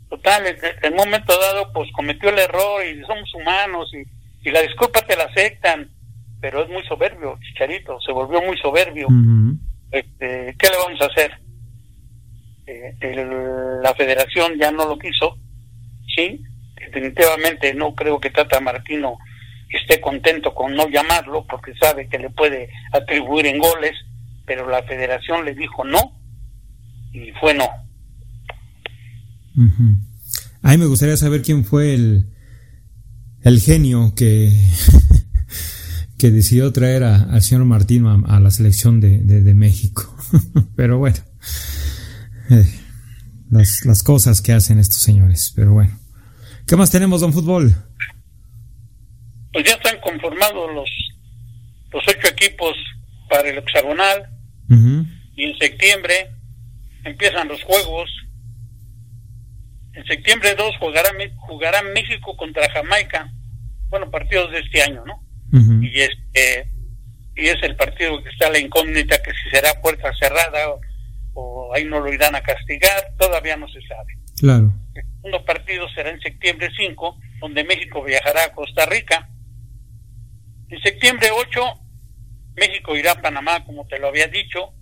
[0.09, 4.05] total, en, el momento dado, pues cometió el error y somos humanos y,
[4.49, 5.89] la disculpa te la aceptan,
[6.39, 9.07] pero es muy soberbio, Chicharito, se volvió muy soberbio.
[9.91, 11.37] este, ¿Qué le vamos a hacer?
[12.65, 12.95] Eh,
[13.83, 15.37] la federación ya no lo quiso,
[16.15, 16.41] sí,
[16.75, 19.17] definitivamente no creo que Tata Martino
[19.69, 23.95] esté contento con no llamarlo porque sabe que le puede atribuir en goles,
[24.45, 26.13] pero la federación le dijo no
[27.11, 27.69] y fue no.
[30.61, 32.27] A mí me gustaría saber quién fue el,
[33.41, 34.51] el genio que,
[36.17, 40.15] que decidió traer a- al señor Martino a, a la selección de, de- de México.
[40.75, 41.17] Pero bueno,
[42.49, 42.65] eh,
[43.49, 45.53] las, las cosas que hacen estos señores.
[45.55, 45.97] Pero bueno,
[46.67, 47.75] ¿qué más tenemos, don Fútbol?
[49.53, 50.89] Pues ya están conformados los,
[51.93, 52.75] los ocho equipos
[53.29, 54.23] para el hexagonal
[55.35, 56.13] y en septiembre
[57.05, 58.09] empiezan los juegos.
[59.97, 63.31] En septiembre 2 jugará, jugará México contra Jamaica.
[63.89, 65.23] Bueno, partidos de este año, ¿no?
[65.81, 66.69] y este
[67.35, 70.81] y es el partido que está la incógnita que si será puerta cerrada o,
[71.35, 74.73] o ahí no lo irán a castigar todavía no se sabe Claro.
[74.93, 79.29] el segundo partido será en septiembre 5 donde México viajará a Costa Rica
[80.69, 81.59] en septiembre 8
[82.57, 84.73] México irá a Panamá como te lo había dicho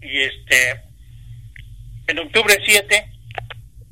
[0.00, 0.80] y este
[2.06, 3.10] en octubre 7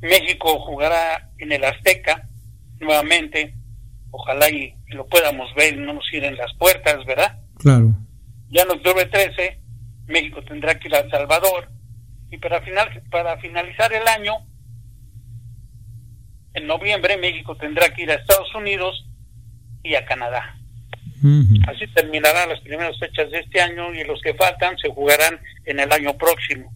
[0.05, 2.29] México jugará en el Azteca
[2.79, 3.55] nuevamente
[4.11, 7.39] ojalá y lo podamos ver y no nos cierren las puertas, ¿verdad?
[7.59, 7.95] Claro.
[8.51, 9.59] Ya en octubre 13,
[10.07, 11.71] México tendrá que ir a El Salvador
[12.31, 14.35] y para, final, para finalizar el año,
[16.53, 19.07] en noviembre, México tendrá que ir a Estados Unidos
[19.83, 20.57] y a Canadá.
[21.67, 25.81] Así terminarán las primeras fechas de este año y los que faltan se jugarán en
[25.81, 26.71] el año próximo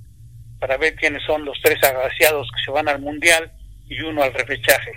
[0.61, 3.53] para ver quiénes son los tres agraciados que se van al Mundial
[3.89, 4.93] y uno al repechaje.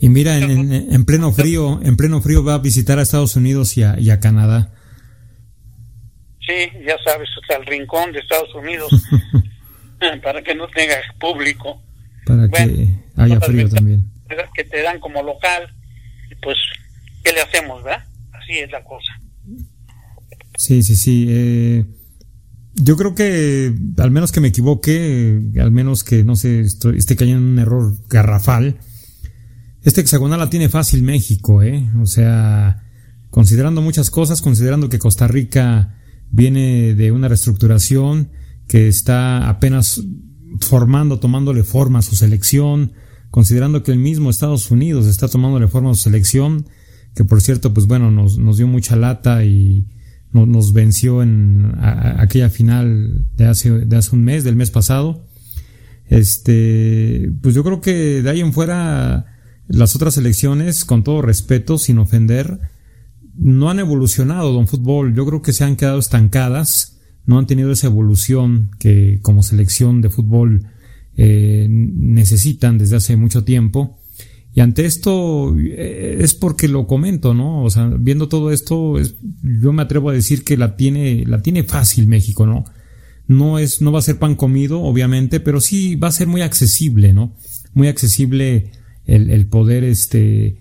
[0.00, 3.36] Y mira, en, en- en pleno frío, en pleno frío va a visitar a Estados
[3.36, 4.72] Unidos y a, y a Canadá.
[6.40, 8.90] Sí, ya sabes, hasta el rincón de Estados Unidos,
[10.22, 11.80] para que no tenga público.
[12.26, 14.10] Para que Bueno, haya otras frío también.
[14.54, 15.72] Que te dan como local,
[16.30, 16.56] y pues,
[17.22, 18.04] ¿qué le hacemos, verdad?
[18.32, 19.12] Así es la cosa.
[20.56, 21.26] Sí, sí, sí.
[21.30, 21.84] eh,
[22.76, 27.16] yo creo que, al menos que me equivoque, al menos que, no sé, estoy- esté
[27.16, 28.78] cayendo en un error garrafal,
[29.82, 31.88] este hexagonal la tiene fácil México, ¿eh?
[32.00, 32.82] O sea,
[33.30, 35.94] considerando muchas cosas, considerando que Costa Rica
[36.30, 38.30] viene de una reestructuración,
[38.66, 40.00] que está apenas
[40.60, 42.92] formando, tomándole forma a su selección,
[43.30, 46.66] considerando que el mismo Estados Unidos está tomándole forma a su selección,
[47.14, 49.86] que por cierto, pues bueno, nos, nos dio mucha lata y
[50.34, 54.70] no- nos venció en a- aquella final de hace, de hace un mes, del mes
[54.70, 55.24] pasado.
[56.08, 59.26] Este, pues yo creo que de ahí en fuera
[59.66, 62.60] las otras elecciones, con todo respeto, sin ofender,
[63.36, 65.14] no han evolucionado, don fútbol.
[65.14, 70.02] Yo creo que se han quedado estancadas, no han tenido esa evolución que como selección
[70.02, 70.66] de fútbol
[71.16, 73.98] eh, necesitan desde hace mucho tiempo.
[74.54, 77.64] Y ante esto eh, es porque lo comento, ¿no?
[77.64, 81.42] O sea, viendo todo esto, es- yo me atrevo a decir que la tiene, la
[81.42, 82.64] tiene fácil México, ¿no?
[83.26, 86.42] No es, no va a ser pan comido, obviamente, pero sí va a ser muy
[86.42, 87.34] accesible, ¿no?
[87.72, 88.70] Muy accesible
[89.06, 90.58] el, poder, este,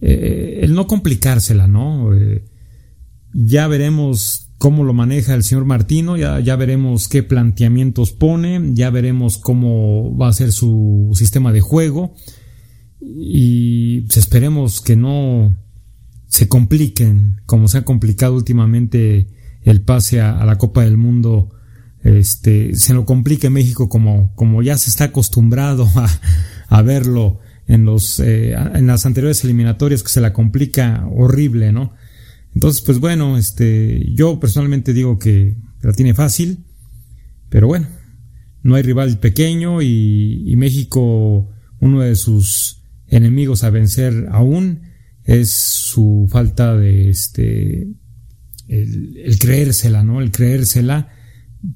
[0.00, 2.14] eh, el no complicársela, ¿no?
[2.14, 2.44] Eh,
[3.32, 8.90] ya veremos cómo lo maneja el señor Martino, ya, ya veremos qué planteamientos pone, ya
[8.90, 12.14] veremos cómo va a ser su sistema de juego
[13.00, 15.56] y pues, esperemos que no
[16.28, 19.28] se compliquen como se ha complicado últimamente
[19.62, 21.50] el pase a, la Copa del Mundo.
[22.02, 26.08] Este se lo complique México como como ya se está acostumbrado a,
[26.68, 31.94] a verlo en los eh, en las anteriores eliminatorias que se la complica horrible no
[32.54, 36.64] entonces pues bueno este yo personalmente digo que la tiene fácil
[37.48, 37.88] pero bueno
[38.62, 41.48] no hay rival pequeño y México
[41.80, 44.82] uno de sus enemigos a vencer aún
[45.24, 47.88] es su falta de este
[48.68, 50.20] el, el creérsela, ¿no?
[50.20, 51.12] El creérsela,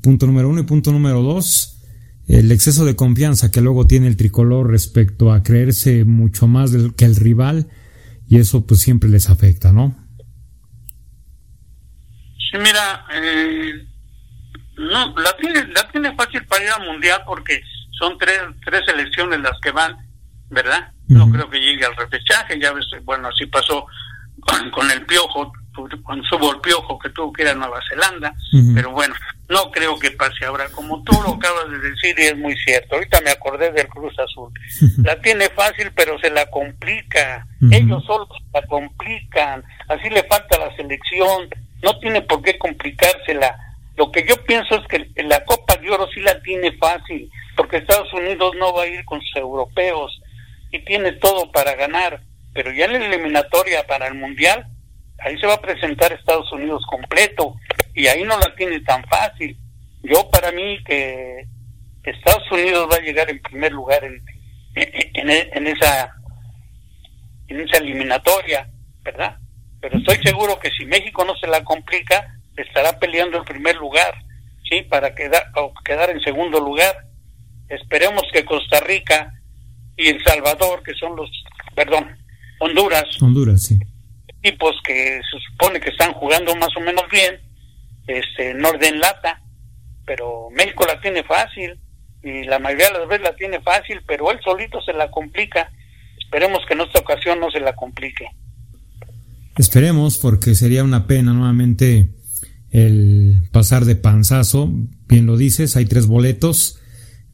[0.03, 1.81] punto número uno y punto número dos,
[2.29, 6.95] el exceso de confianza que luego tiene el tricolor respecto a creerse mucho más del,
[6.95, 7.69] que el rival
[8.29, 9.97] y eso pues siempre les afecta, ¿no?
[12.39, 13.87] Sí, mira, eh,
[14.77, 17.61] no, la tiene, la tiene fácil para ir al mundial porque
[17.99, 19.97] son tres, tres selecciones las que van,
[20.49, 20.93] ¿verdad?
[21.11, 23.87] No creo que llegue al repechaje, ya ves, bueno, así pasó
[24.41, 25.53] con, con el piojo,
[26.03, 28.35] cuando subo el piojo que tuvo que ir a Nueva Zelanda,
[28.75, 29.15] pero bueno,
[29.49, 32.95] no creo que pase ahora, como tú lo acabas de decir y es muy cierto,
[32.95, 34.53] ahorita me acordé del Cruz Azul,
[35.03, 40.75] la tiene fácil pero se la complica, ellos solos la complican, así le falta la
[40.77, 41.49] selección,
[41.83, 43.57] no tiene por qué complicársela.
[43.97, 47.79] Lo que yo pienso es que la Copa de Oro sí la tiene fácil, porque
[47.79, 50.21] Estados Unidos no va a ir con sus europeos
[50.71, 54.67] y tiene todo para ganar, pero ya en la eliminatoria para el Mundial,
[55.19, 57.57] ahí se va a presentar Estados Unidos completo
[57.95, 59.57] y ahí no la tiene tan fácil.
[60.03, 61.47] Yo para mí que
[62.05, 64.23] Estados Unidos va a llegar en primer lugar en,
[64.75, 66.13] en, esa
[67.49, 68.69] en esa eliminatoria,
[69.03, 69.37] ¿verdad?
[69.81, 74.15] pero estoy seguro que si México no se la complica, estará peleando el primer lugar,
[74.69, 74.83] ¿sí?
[74.83, 77.07] Para quedar, o quedar en segundo lugar.
[77.69, 79.33] Esperemos que Costa Rica
[80.01, 81.31] y El Salvador, que son los,
[81.75, 82.17] perdón,
[82.61, 83.79] Honduras, Honduras, sí.
[84.29, 87.41] equipos que se supone que están jugando más o menos bien,
[88.07, 89.43] este, no den lata,
[90.05, 91.79] pero México la tiene fácil
[92.23, 95.71] y la mayoría de las veces la tiene fácil, pero él solito se la complica.
[96.19, 98.27] Esperemos que en esta ocasión no se la complique.
[99.57, 102.09] Esperemos, porque sería una pena nuevamente
[102.71, 104.71] el pasar de panzazo.
[105.07, 106.80] Bien lo dices, hay tres boletos.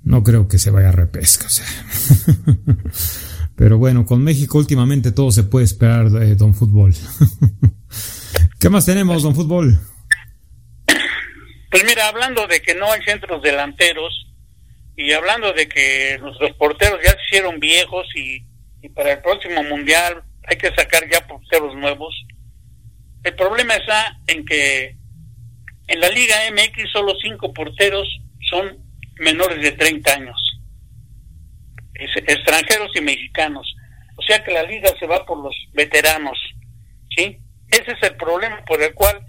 [0.07, 1.49] No creo que se vaya a repesca.
[3.57, 6.95] Pero bueno, con México últimamente todo se puede esperar, de Don Fútbol.
[8.61, 9.81] ¿Qué más tenemos, Don Fútbol?
[11.73, 14.33] Pues mira, hablando de que no hay centros delanteros
[14.97, 18.47] y hablando de que nuestros porteros ya se hicieron viejos y,
[18.83, 22.15] y para el próximo mundial hay que sacar ya porteros nuevos.
[23.25, 24.97] El problema está en que
[25.89, 28.07] en la Liga MX solo cinco porteros
[28.49, 28.86] son
[29.19, 30.61] menores de 30 años,
[31.95, 33.75] es- extranjeros y mexicanos.
[34.17, 36.39] O sea que la liga se va por los veteranos,
[37.17, 37.39] ¿sí?
[37.69, 39.25] Ese es el problema por el cual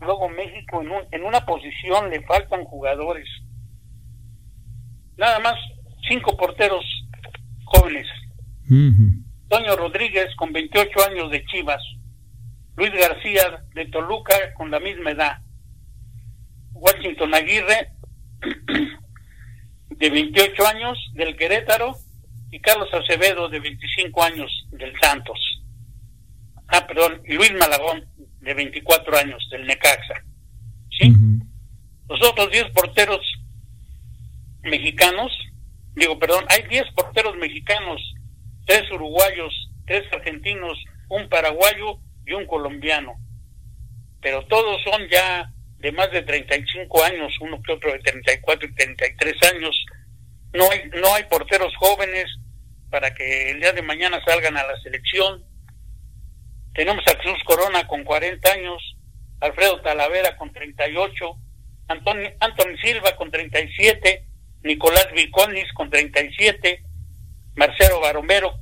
[0.00, 3.28] luego México en, un- en una posición le faltan jugadores.
[5.16, 5.54] Nada más
[6.08, 6.84] cinco porteros
[7.64, 8.06] jóvenes.
[9.48, 11.82] Toño Rodríguez con 28 años de Chivas,
[12.76, 15.38] Luis García de Toluca con la misma edad,
[16.72, 17.92] Washington Aguirre
[19.98, 21.96] de 28 años del Querétaro
[22.50, 25.38] y Carlos Acevedo de 25 años del Santos.
[26.68, 28.04] Ah, perdón, y Luis Malagón
[28.40, 30.22] de 24 años del Necaxa.
[30.90, 31.12] ¿Sí?
[32.08, 33.20] Los otros 10 porteros
[34.62, 35.32] mexicanos,
[35.94, 38.00] digo, perdón, hay 10 porteros mexicanos,
[38.66, 39.52] tres uruguayos,
[39.86, 43.14] tres argentinos, un paraguayo y un colombiano.
[44.20, 48.74] Pero todos son ya de más de 35 años, uno que otro de 34 y
[48.74, 49.86] 33 años.
[50.52, 52.26] No hay, no hay porteros jóvenes
[52.90, 55.44] para que el día de mañana salgan a la selección.
[56.74, 58.96] Tenemos a Cruz Corona con 40 años,
[59.40, 61.36] Alfredo Talavera con 38,
[61.88, 64.24] Antonio, Anthony Silva con 37,
[64.62, 66.82] Nicolás Viconis con 37,
[67.54, 68.54] Marcelo Baromero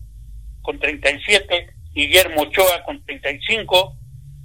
[0.62, 3.96] con 37, Guillermo Ochoa con 35,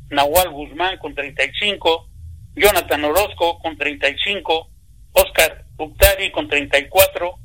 [0.10, 2.11] Nahual Guzmán con 35,
[2.56, 4.70] Jonathan Orozco con 35,
[5.14, 7.36] Oscar Buctari con 34,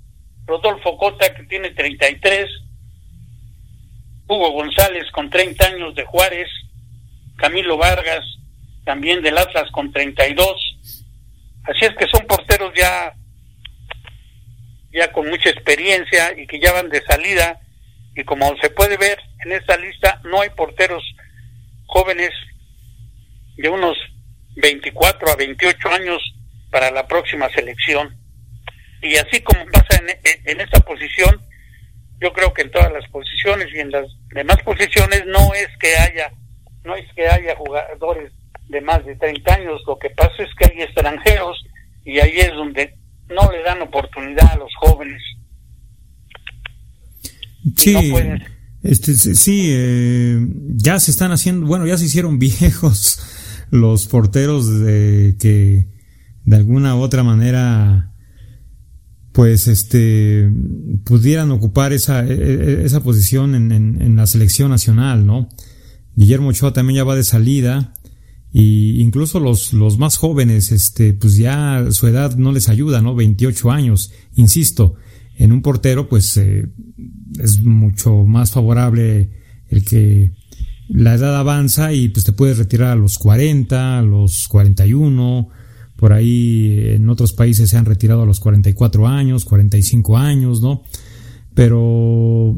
[0.47, 2.47] Rodolfo Cota que tiene 33,
[4.29, 6.49] Hugo González con 30 años de Juárez,
[7.37, 8.25] Camilo Vargas
[8.85, 10.49] también del Atlas con 32.
[11.65, 13.13] Así es que son porteros ya
[14.93, 17.61] ya con mucha experiencia y que ya van de salida
[18.15, 21.03] y como se puede ver en esta lista no hay porteros
[21.87, 22.31] jóvenes
[23.57, 23.97] de unos
[24.67, 26.21] 24 a 28 años
[26.73, 28.17] para la próxima selección.
[29.01, 30.09] Y así como pasa en,
[30.45, 31.41] en esta posición,
[32.21, 35.95] yo creo que en todas las posiciones y en las demás posiciones no es que
[35.97, 36.33] haya
[36.85, 38.33] no es que haya jugadores
[38.69, 41.57] de más de 30 años, lo que pasa es que hay extranjeros
[42.05, 42.95] y ahí es donde
[43.29, 45.23] no le dan oportunidad a los jóvenes.
[47.77, 48.45] Sí, no pueden.
[48.83, 50.39] este, sí, sí, eh,
[50.77, 53.36] ya se están haciendo, bueno, ya se hicieron viejos
[53.71, 55.89] los porteros de que
[56.45, 58.13] de alguna u otra manera
[59.33, 60.51] pues este
[61.05, 65.49] pudieran ocupar esa, e- e- esa posición en, en- la selección nacional, ¿no?
[66.15, 67.93] Guillermo Ochoa también ya va de salida
[68.51, 73.15] y incluso los, los más jóvenes, este, pues ya su edad no les ayuda, ¿no?
[73.15, 74.95] 28 años, insisto,
[75.37, 76.67] en un portero pues eh,
[77.39, 79.29] es mucho más favorable
[79.69, 80.33] el que
[80.89, 85.49] la edad avanza y pues te puedes retirar a los 40, a los 41,
[85.97, 90.83] por ahí en otros países se han retirado a los 44 años, 45 años, ¿no?
[91.55, 92.57] Pero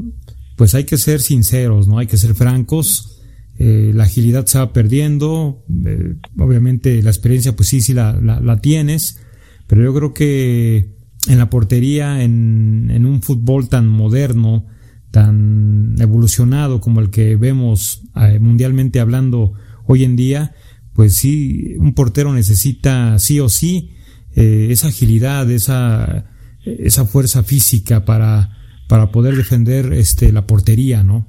[0.56, 1.98] pues hay que ser sinceros, ¿no?
[1.98, 3.20] Hay que ser francos.
[3.58, 8.40] Eh, la agilidad se va perdiendo, eh, obviamente la experiencia pues sí, sí la, la,
[8.40, 9.18] la tienes,
[9.66, 10.96] pero yo creo que
[11.28, 14.66] en la portería, en, en un fútbol tan moderno,
[15.10, 19.54] tan evolucionado como el que vemos eh, mundialmente hablando
[19.86, 20.54] hoy en día,
[20.92, 23.90] pues sí, un portero necesita sí o sí
[24.34, 26.26] eh, esa agilidad, esa,
[26.64, 28.56] esa fuerza física para,
[28.88, 31.28] para poder defender este, la portería, ¿no?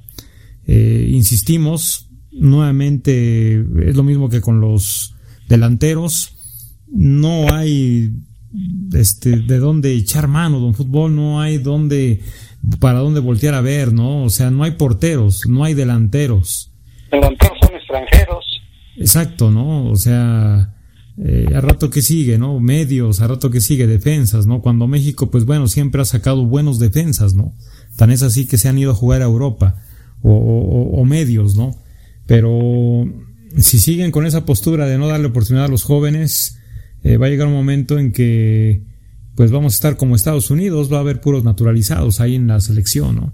[0.66, 5.14] Eh, insistimos, nuevamente es lo mismo que con los
[5.48, 6.36] delanteros,
[6.92, 8.12] no hay
[8.92, 12.20] este de dónde echar mano, don fútbol, no hay dónde
[12.78, 14.24] para dónde voltear a ver, ¿no?
[14.24, 16.70] O sea, no hay porteros, no hay delanteros.
[17.10, 18.44] Delanteros son extranjeros.
[18.96, 19.86] Exacto, ¿no?
[19.86, 20.74] O sea,
[21.18, 22.60] eh, a rato que sigue, ¿no?
[22.60, 24.60] Medios, a rato que sigue defensas, ¿no?
[24.60, 27.54] Cuando México, pues bueno, siempre ha sacado buenos defensas, ¿no?
[27.96, 29.76] Tan es así que se han ido a jugar a Europa
[30.22, 31.76] o, o, o medios, ¿no?
[32.26, 33.04] Pero
[33.56, 36.58] si siguen con esa postura de no darle oportunidad a los jóvenes,
[37.02, 38.82] eh, va a llegar un momento en que
[39.40, 42.60] pues vamos a estar como Estados Unidos, va a haber puros naturalizados ahí en la
[42.60, 43.32] selección, ¿no?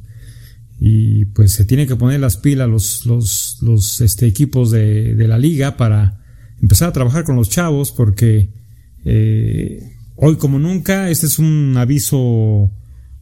[0.78, 5.26] Y pues se tiene que poner las pilas los, los, los este, equipos de, de
[5.26, 6.22] la liga para
[6.62, 8.50] empezar a trabajar con los chavos porque
[9.04, 12.70] eh, hoy como nunca este es un aviso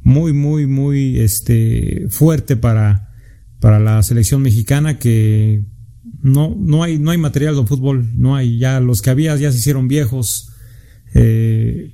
[0.03, 3.15] muy muy muy este fuerte para
[3.61, 5.65] para la selección mexicana que
[6.21, 9.51] no no hay no hay material de fútbol no hay ya los que había ya
[9.51, 10.51] se hicieron viejos
[11.15, 11.94] eh,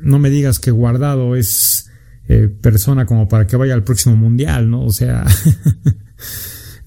[0.00, 1.90] no me digas que guardado es
[2.28, 5.24] eh, persona como para que vaya al próximo mundial no o sea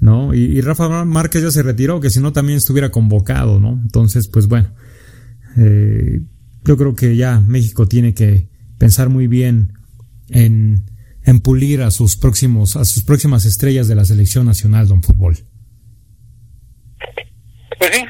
[0.03, 0.34] ¿no?
[0.34, 3.80] Y, Rafa Márquez ya se retiró, que si no también estuviera convocado, ¿no?
[3.82, 4.76] Entonces, pues bueno,
[5.57, 6.20] eh,
[6.66, 9.72] yo creo que ya México tiene que pensar muy bien
[10.30, 10.84] en,
[11.24, 15.38] en pulir a sus próximos, a sus próximas estrellas de la selección nacional de fútbol.
[17.80, 18.05] Pues sí,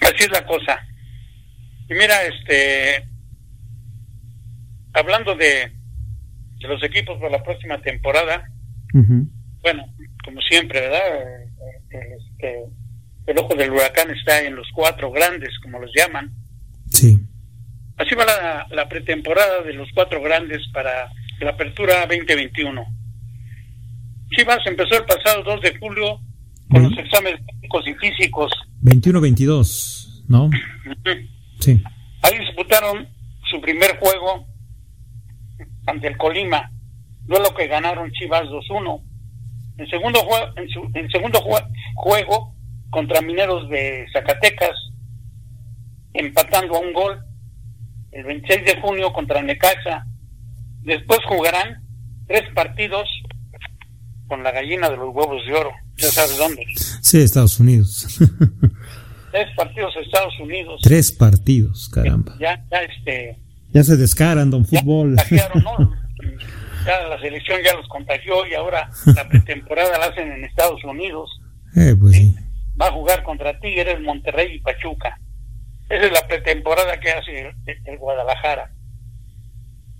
[0.00, 0.76] así es la cosa.
[1.88, 3.08] Y mira, este,
[4.92, 5.72] hablando de,
[6.58, 8.48] de los equipos para la próxima temporada,
[8.94, 9.28] uh -huh.
[9.62, 9.84] bueno,
[10.24, 11.00] como siempre, ¿verdad?
[11.90, 12.64] Este,
[13.26, 16.30] el ojo del huracán está en los cuatro grandes, como los llaman.
[16.90, 17.18] Sí.
[17.96, 22.84] Así va la, la pretemporada de los cuatro grandes para la apertura 2021.
[24.30, 26.20] Chivas empezó el pasado 2 de julio
[26.70, 28.52] con los exámenes técnicos y físicos.
[28.82, 30.50] 21-22, ¿no?
[31.60, 31.82] sí.
[32.22, 33.06] Ahí disputaron
[33.50, 34.46] su primer juego
[35.86, 36.70] ante el Colima,
[37.22, 39.02] duelo que ganaron Chivas 2-1
[39.78, 41.60] en segundo, juego, en, su, en segundo jue
[41.94, 42.54] juego
[42.90, 44.76] contra Mineros de Zacatecas,
[46.12, 47.24] empatando a un gol.
[48.10, 50.04] El 26 de junio contra Necaxa.
[50.82, 51.82] Después jugarán
[52.26, 53.08] tres partidos
[54.28, 55.72] con la gallina de los huevos de oro.
[55.96, 56.66] Ya sabes dónde.
[56.76, 58.18] Sí, Estados Unidos.
[59.32, 60.80] tres partidos Estados Unidos.
[60.82, 62.36] Tres partidos, caramba.
[62.38, 63.38] Ya, ya este.
[63.72, 65.16] Ya se descaran, don fútbol.
[65.30, 65.94] Ya, ¿no?
[66.86, 71.30] ya la selección ya los contagió y ahora la pretemporada la hacen en Estados Unidos.
[71.76, 72.36] Eh, pues ¿sí?
[72.80, 75.18] Va a jugar contra Tigres, Monterrey y Pachuca.
[75.88, 77.54] Esa es la pretemporada que hace el,
[77.84, 78.70] el Guadalajara.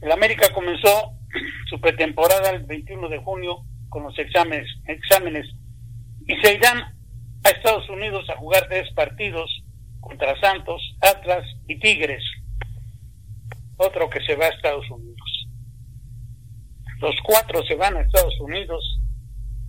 [0.00, 1.12] El América comenzó
[1.70, 5.46] su pretemporada el 21 de junio con los exámenes, exámenes
[6.26, 6.78] y se irán
[7.44, 9.50] a Estados Unidos a jugar tres partidos
[10.00, 12.22] contra Santos, Atlas y Tigres.
[13.76, 15.22] Otro que se va a Estados Unidos
[17.02, 19.00] los cuatro se van a Estados Unidos,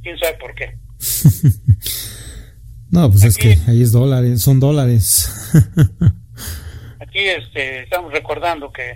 [0.03, 0.77] quién sabe por qué.
[2.91, 5.51] no, pues aquí, es que ahí es dólares, son dólares.
[6.99, 8.93] aquí este, estamos recordando que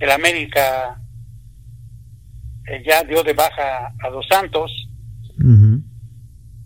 [0.00, 1.00] el América
[2.66, 4.72] eh, ya dio de baja a Dos Santos,
[5.38, 5.82] uh -huh.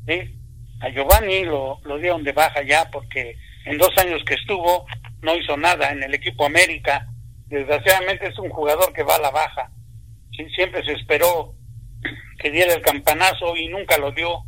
[0.07, 0.35] ¿sí?
[0.81, 3.37] a Giovanni lo, lo dieron de baja ya porque
[3.67, 4.87] en dos años que estuvo
[5.23, 7.09] no hizo nada en el equipo América.
[7.49, 9.73] Desgraciadamente es un jugador que va a la baja
[10.55, 11.55] siempre se esperó
[12.39, 14.45] que diera el campanazo y nunca lo dio.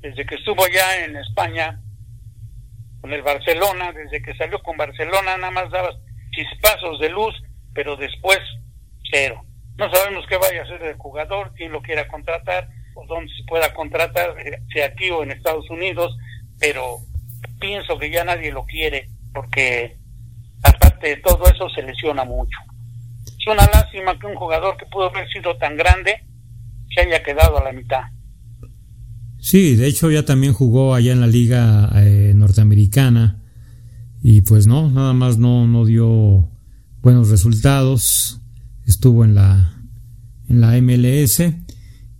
[0.00, 1.80] Desde que estuvo ya en España
[3.00, 5.90] con el Barcelona, desde que salió con Barcelona nada más daba
[6.30, 7.34] chispazos de luz,
[7.74, 8.38] pero después
[9.10, 9.44] cero.
[9.76, 13.44] No sabemos qué vaya a hacer el jugador, quién lo quiera contratar o dónde se
[13.44, 14.34] pueda contratar,
[14.72, 16.16] sea aquí o en Estados Unidos,
[16.58, 16.98] pero
[17.60, 19.97] pienso que ya nadie lo quiere porque
[21.00, 22.58] de todo eso se lesiona mucho
[23.38, 26.12] es una lástima que un jugador que pudo haber sido tan grande
[26.94, 28.02] se haya quedado a la mitad.
[29.38, 33.40] Sí, de hecho ya también jugó allá en la liga eh, norteamericana
[34.20, 36.50] y pues no, nada más no, no dio
[37.00, 38.40] buenos resultados.
[38.86, 39.74] Estuvo en la
[40.48, 41.42] en la MLS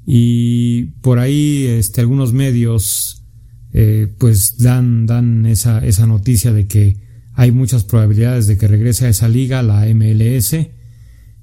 [0.07, 3.25] y por ahí este algunos medios
[3.73, 7.08] eh, pues dan dan esa esa noticia de que
[7.39, 10.55] hay muchas probabilidades de que regrese a esa liga, la MLS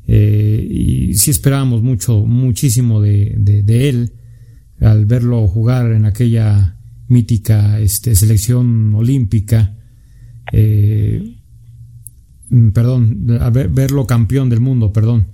[0.07, 4.11] eh, y sí esperábamos mucho, muchísimo de, él
[4.81, 6.77] al verlo jugar en aquella
[7.07, 9.77] mítica este, selección olímpica.
[10.51, 11.37] Eh,
[12.73, 15.27] perdón, a ver, verlo campeón del mundo, perdón,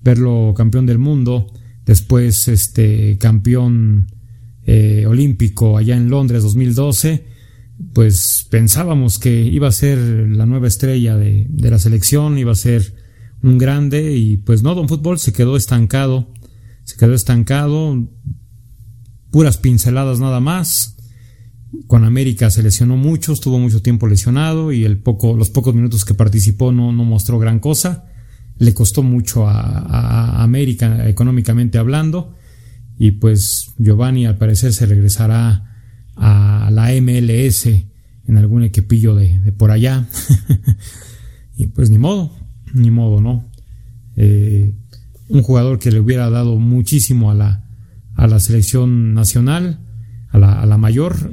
[0.00, 1.52] verlo campeón del mundo,
[1.84, 4.06] después este campeón
[4.62, 7.33] eh, olímpico allá en Londres 2012,
[7.92, 12.56] pues pensábamos que iba a ser la nueva estrella de, de la selección, iba a
[12.56, 12.94] ser
[13.42, 16.32] un grande y pues no, Don Fútbol se quedó estancado,
[16.84, 18.08] se quedó estancado,
[19.30, 20.94] puras pinceladas nada más
[21.86, 26.04] con América se lesionó mucho, estuvo mucho tiempo lesionado y el poco, los pocos minutos
[26.04, 28.06] que participó no, no mostró gran cosa.
[28.58, 32.36] Le costó mucho a, a América económicamente hablando
[32.98, 35.73] y pues Giovanni al parecer se regresará
[36.16, 37.66] a la MLS
[38.26, 40.06] en algún equipillo de, por allá.
[41.56, 42.32] y pues ni modo,
[42.72, 43.50] ni modo, ¿no?
[44.16, 44.74] Eh,
[45.28, 47.64] un jugador que le hubiera dado muchísimo a la,
[48.14, 49.80] a la selección nacional,
[50.30, 51.32] a la, a la mayor.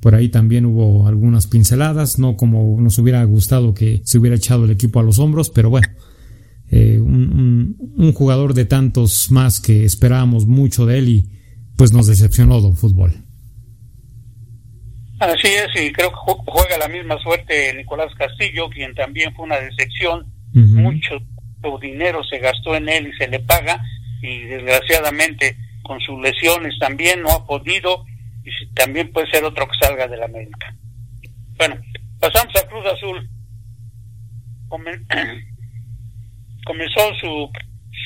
[0.00, 4.64] Por ahí también hubo algunas pinceladas, no como nos hubiera gustado que se hubiera echado
[4.64, 5.88] el equipo a los hombros, pero bueno,
[6.70, 11.30] eh, un, un, jugador de tantos más que esperábamos mucho de él y
[11.76, 13.12] pues nos decepcionó Don Fútbol.
[15.22, 16.16] Así es, y creo que
[16.46, 20.26] juega la misma suerte Nicolás Castillo, quien también fue una decepción.
[20.52, 21.20] Mucho
[21.80, 23.80] dinero se gastó en él y se le paga,
[24.20, 28.04] y desgraciadamente con sus lesiones también no ha podido,
[28.44, 30.74] y también puede ser otro que salga de la América.
[31.56, 31.76] Bueno,
[32.18, 33.30] pasamos a Cruz Azul.
[36.64, 37.48] Comenzó su,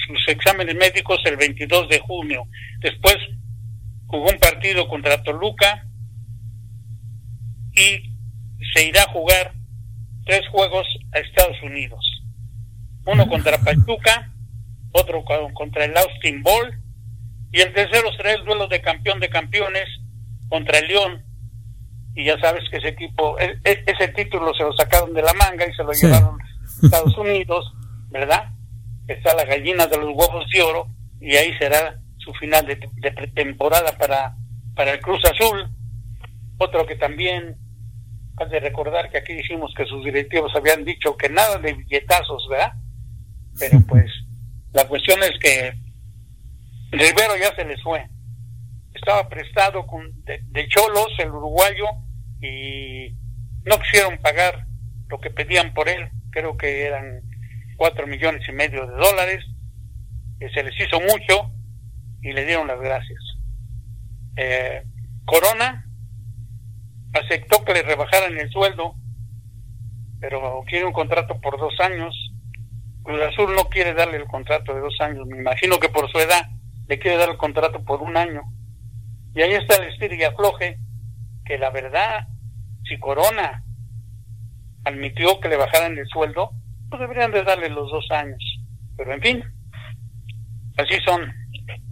[0.07, 2.43] sus exámenes médicos el 22 de junio.
[2.81, 3.17] Después
[4.07, 5.87] jugó un partido contra Toluca
[7.77, 8.17] y
[8.75, 9.53] se irá a jugar
[10.25, 12.01] tres juegos a Estados Unidos.
[13.05, 14.33] Uno contra Pachuca,
[14.93, 15.25] otro
[15.55, 16.75] contra el Austin Ball
[17.53, 19.87] y el tercero será el duelo de campeón de campeones
[20.49, 21.25] contra el León.
[22.15, 25.35] Y ya sabes que ese equipo, e, e, ese título se lo sacaron de la
[25.35, 26.47] manga y se lo llevaron a
[26.83, 27.73] Estados Unidos,
[28.09, 28.51] ¿verdad?
[29.07, 30.89] Está la gallina de los huevos de oro
[31.21, 34.35] y ahí será su final de, de pretemporada para,
[34.75, 35.71] para el Cruz Azul.
[36.59, 37.57] Otro que también
[38.37, 42.47] Has de recordar que aquí dijimos que sus directivos habían dicho que nada de billetazos,
[42.51, 42.75] ¿verdad?
[43.59, 44.11] Pero pues
[44.73, 45.73] la cuestión es que
[46.91, 48.07] Rivero ya se les fue.
[48.95, 51.87] Estaba prestado con, de, Cholos, el uruguayo,
[52.41, 53.15] y
[53.65, 54.67] no quisieron pagar
[55.09, 56.09] lo que pedían por él.
[56.31, 57.23] Creo que eran
[57.77, 59.45] cuatro millones y medio de dólares.
[60.39, 61.51] Que se les hizo mucho
[62.21, 63.19] y le dieron las gracias.
[64.37, 64.83] Eh,
[65.25, 65.86] Corona
[67.17, 68.95] aceptó que le rebajaran el sueldo,
[70.21, 72.15] pero quiere un contrato por dos años.
[73.03, 76.19] Cruz Azul no quiere darle el contrato de dos años, me imagino que por su
[76.19, 76.49] edad
[76.89, 78.43] le quiere dar el contrato por un año.
[79.35, 80.79] Y ahí está el estir y afloje,
[81.45, 82.27] que la verdad,
[82.85, 83.63] si Corona
[84.85, 86.51] admitió que le bajaran el sueldo,
[86.89, 88.43] pues deberían de darle los dos años.
[88.97, 89.45] Pero en fin,
[90.77, 91.33] así son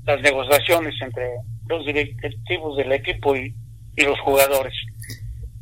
[0.05, 1.29] las negociaciones entre
[1.69, 3.55] los directivos del equipo y,
[3.97, 4.75] y los jugadores.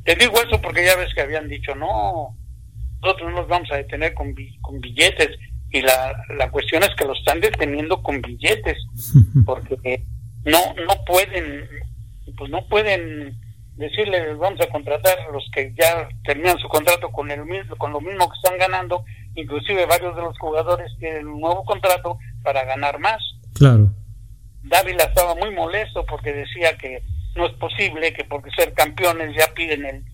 [0.05, 2.37] Te digo eso porque ya ves que habían dicho, no,
[3.03, 5.31] nosotros no nos vamos a detener con, con billetes.
[5.71, 8.77] Y la, la cuestión es que lo están deteniendo con billetes,
[9.47, 10.05] porque
[10.45, 11.69] no, no pueden,
[12.37, 13.41] pues no pueden
[13.77, 17.93] decirles vamos a contratar a los que ya terminan su contrato con el mismo, con
[17.93, 22.65] lo mismo que están ganando, inclusive varios de los jugadores tienen un nuevo contrato para
[22.65, 23.21] ganar más.
[23.55, 23.91] Claro.
[24.63, 27.03] Dávila estaba muy molesto porque decía que
[27.35, 30.05] no es posible que porque ser campeones ya piden el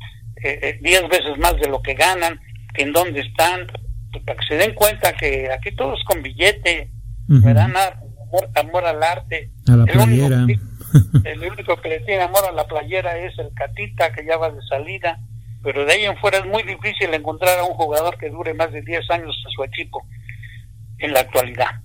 [0.42, 2.40] eh, 10 eh, veces más de lo que ganan,
[2.74, 3.66] que en dónde están,
[4.12, 6.90] pues, para que se den cuenta que aquí todos con billete,
[7.26, 7.64] ¿verdad?
[7.64, 9.50] amor, amor, al arte.
[9.66, 10.36] A la el playera.
[10.44, 10.62] Único,
[11.24, 14.50] el único que le tiene amor a la playera es el Catita, que ya va
[14.50, 15.18] de salida,
[15.62, 18.72] pero de ahí en fuera es muy difícil encontrar a un jugador que dure más
[18.72, 20.06] de 10 años a su equipo
[20.98, 21.82] en la actualidad.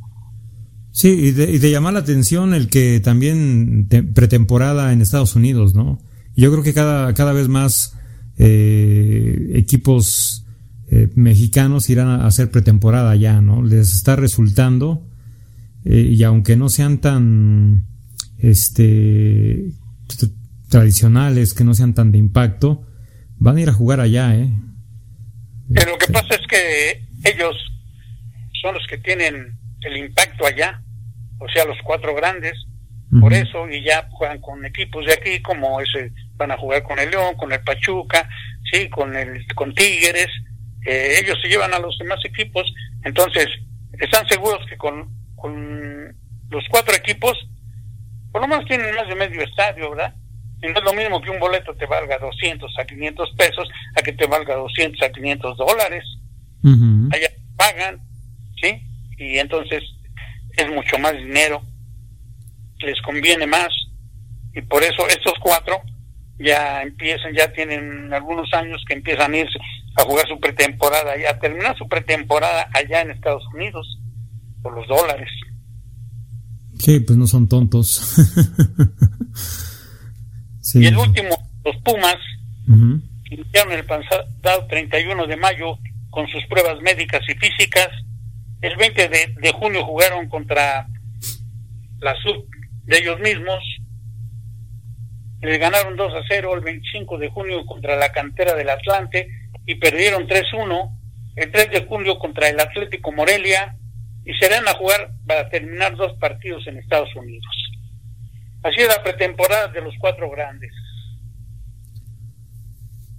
[0.94, 5.74] Sí, y de, y de, llamar la atención el que también pretemporada en Estados Unidos,
[5.74, 6.00] ¿no?
[6.36, 7.98] Yo creo que cada, cada vez más
[8.38, 10.46] eh, equipos
[10.92, 13.64] eh, mexicanos irán a hacer pretemporada ya, ¿no?
[13.64, 15.04] Les está resultando
[15.84, 17.88] eh, y aunque no sean tan
[18.38, 19.72] este
[20.70, 22.88] tradicionales, que no sean tan de impacto,
[23.40, 24.54] van a ir a jugar allá, ¿eh?
[25.74, 27.56] Pero lo que pasa es que ellos
[28.62, 30.83] son los que tienen el impacto allá,
[31.44, 32.54] o sea, los cuatro grandes,
[33.22, 36.98] por eso, y ya juegan con equipos de aquí, como ese, van a jugar con
[36.98, 38.28] el León, con el Pachuca,
[38.72, 40.30] sí, con el, con Tigres,
[40.84, 42.74] eh, ellos se llevan a los demás equipos,
[43.04, 43.48] entonces,
[44.00, 46.16] están seguros que con, con
[46.50, 47.38] los cuatro equipos,
[48.32, 50.16] por lo menos tienen más de medio estadio, ¿verdad?
[50.64, 54.02] Y no es lo mismo que un boleto te valga 200 a 500 pesos a
[54.02, 56.04] que te valga 200 a 500 dólares.
[57.12, 58.02] Allá pagan,
[58.60, 58.82] ¿sí?
[59.18, 59.84] y entonces
[60.58, 61.62] es mucho más dinero,
[62.80, 63.70] les conviene más
[64.54, 65.82] y por eso estos cuatro
[66.40, 69.60] ya empiezan, ya tienen algunos años que empiezan a irse
[69.96, 74.00] a jugar su pretemporada, ya a terminar su pretemporada allá en Estados Unidos
[74.62, 75.30] por los dólares.
[76.80, 78.16] Sí, pues no son tontos.
[80.76, 81.36] Y el último
[81.66, 82.18] Los Pumas
[83.30, 85.78] iniciaron el pasado 31 de mayo
[86.10, 87.90] con sus pruebas médicas y físicas.
[88.64, 90.88] El 20 de, de junio jugaron contra
[92.00, 92.48] la sub
[92.86, 93.60] de ellos mismos.
[95.42, 99.28] Le ganaron 2 a 0 el 25 de junio contra la cantera del Atlante
[99.66, 100.98] y perdieron 3-1
[101.36, 103.76] el 3 de julio contra el Atlético Morelia
[104.26, 107.46] y serán a jugar para terminar dos partidos en Estados Unidos.
[108.64, 110.72] Así es la pretemporada de los cuatro grandes.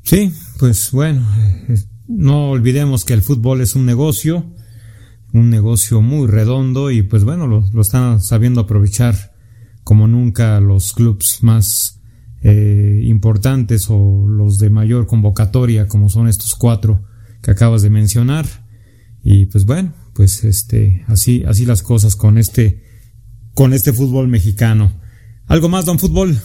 [0.04, 1.20] Sí, pues bueno,
[1.68, 1.74] eh,
[2.08, 4.46] no olvidemos que el fútbol es un negocio,
[5.34, 9.32] un negocio muy redondo y pues bueno, lo, lo están sabiendo aprovechar
[9.82, 12.00] como nunca los clubes más
[12.42, 17.04] eh, importantes o los de mayor convocatoria como son estos cuatro
[17.42, 18.46] que acabas de mencionar.
[19.22, 22.84] Y pues bueno pues este así así las cosas con este
[23.54, 24.92] con este fútbol mexicano.
[25.48, 26.38] Algo más don fútbol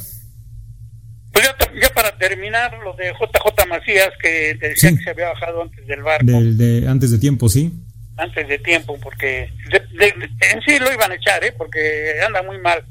[1.32, 4.98] pues ya, ya para terminar lo de JJ Macías que decía Sí.
[4.98, 6.26] que se había bajado antes del barco.
[6.26, 7.72] Del de antes de tiempo sí
[8.20, 11.80] antes de tiempo porque de- en sí lo iban a echar eh porque
[12.26, 12.84] anda muy mal.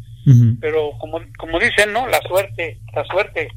[0.61, 3.49] Pero como como dicen no la suerte la suerte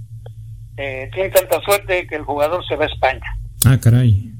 [0.78, 3.26] eh, tiene tanta suerte que el jugador se va a España.
[3.66, 4.32] Ah caray.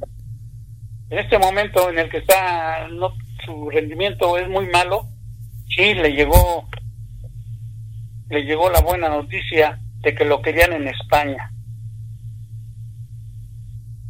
[1.10, 3.14] En este momento en el que está no
[3.46, 5.08] su rendimiento es muy malo
[5.76, 6.70] sí le llegó
[8.30, 11.52] le llegó la buena noticia de que lo querían en España.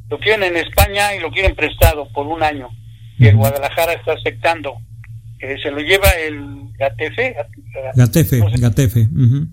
[0.10, 2.70] Lo quieren en España y lo quieren prestado por un año
[3.26, 3.36] y el.
[3.38, 4.78] Guadalajara está aceptando
[5.40, 7.36] que se lo lleva el Gatefe
[7.96, 9.48] Gatefe no sé, Gatefe ujú.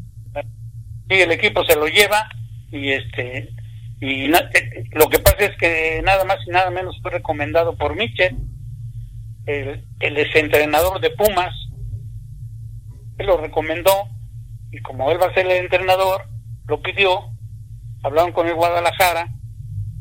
[1.08, 2.28] Sí, el equipo se lo lleva
[2.70, 3.48] y este
[4.00, 7.76] y na- eh, lo que pasa es que nada más y nada menos fue recomendado
[7.76, 8.36] por Michel,
[9.46, 11.54] el, el exentrenador de Pumas,
[13.18, 13.90] él lo recomendó
[14.70, 16.28] y como él va a ser el entrenador,
[16.66, 17.30] lo pidió,
[18.02, 19.28] hablaron con el Guadalajara,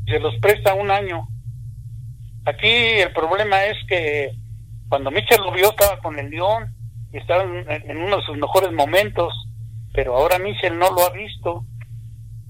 [0.06, 1.26] se los presta un año.
[2.48, 4.32] Aquí el problema es que
[4.88, 6.74] cuando Michel lo vio estaba con el León
[7.12, 9.34] y estaba en, uno de sus mejores momentos,
[9.92, 11.64] pero ahora Michel no lo ha visto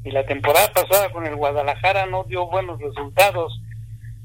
[0.04, 3.60] y la temporada pasada con el Guadalajara no dio buenos resultados.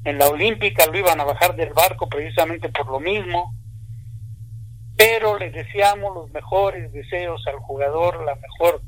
[0.04, 3.52] En la Olímpica lo iban a bajar del barco precisamente por lo mismo,
[4.96, 8.80] pero le deseamos los mejores deseos al jugador, la mejor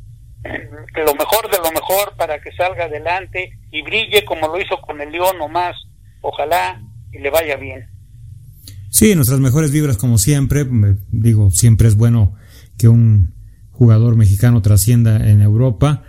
[0.94, 5.00] lo mejor de lo mejor para que salga adelante y brille como lo hizo con
[5.00, 5.74] el León o más.
[6.28, 7.86] Ojalá y le vaya bien.
[8.90, 10.66] Sí, nuestras mejores vibras como siempre.
[11.12, 12.34] Digo, siempre es bueno
[12.76, 13.34] que un
[13.70, 16.02] jugador mexicano trascienda en Europa.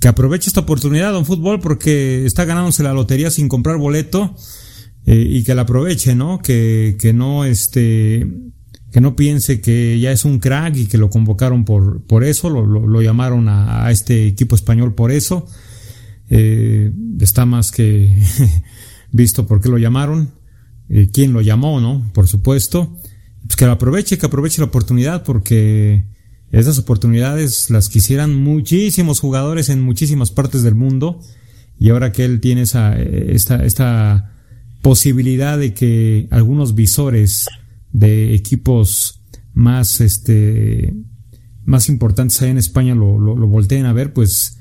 [0.00, 4.36] Que aproveche esta oportunidad, don Fútbol, porque está ganándose la lotería sin comprar boleto
[5.04, 6.38] eh, y que la aproveche, ¿no?
[6.38, 8.26] Que, que no este
[8.92, 12.48] que no piense que ya es un crack y que lo convocaron por, por eso,
[12.48, 15.46] lo, lo, llamaron a, a este equipo español por eso.
[16.28, 18.10] Eh, está más que
[19.12, 20.32] visto por qué lo llamaron,
[20.88, 22.10] eh, quién lo llamó, ¿no?
[22.12, 22.96] Por supuesto.
[23.42, 26.04] Pues que lo aproveche, que aproveche la oportunidad porque
[26.52, 31.20] esas oportunidades las quisieran muchísimos jugadores en muchísimas partes del mundo
[31.78, 34.32] y ahora que él tiene esa, esta, esta
[34.82, 37.46] posibilidad de que algunos visores
[37.92, 40.94] de equipos más, este,
[41.64, 44.58] más importantes ahí en España lo, lo, lo volteen a ver, pues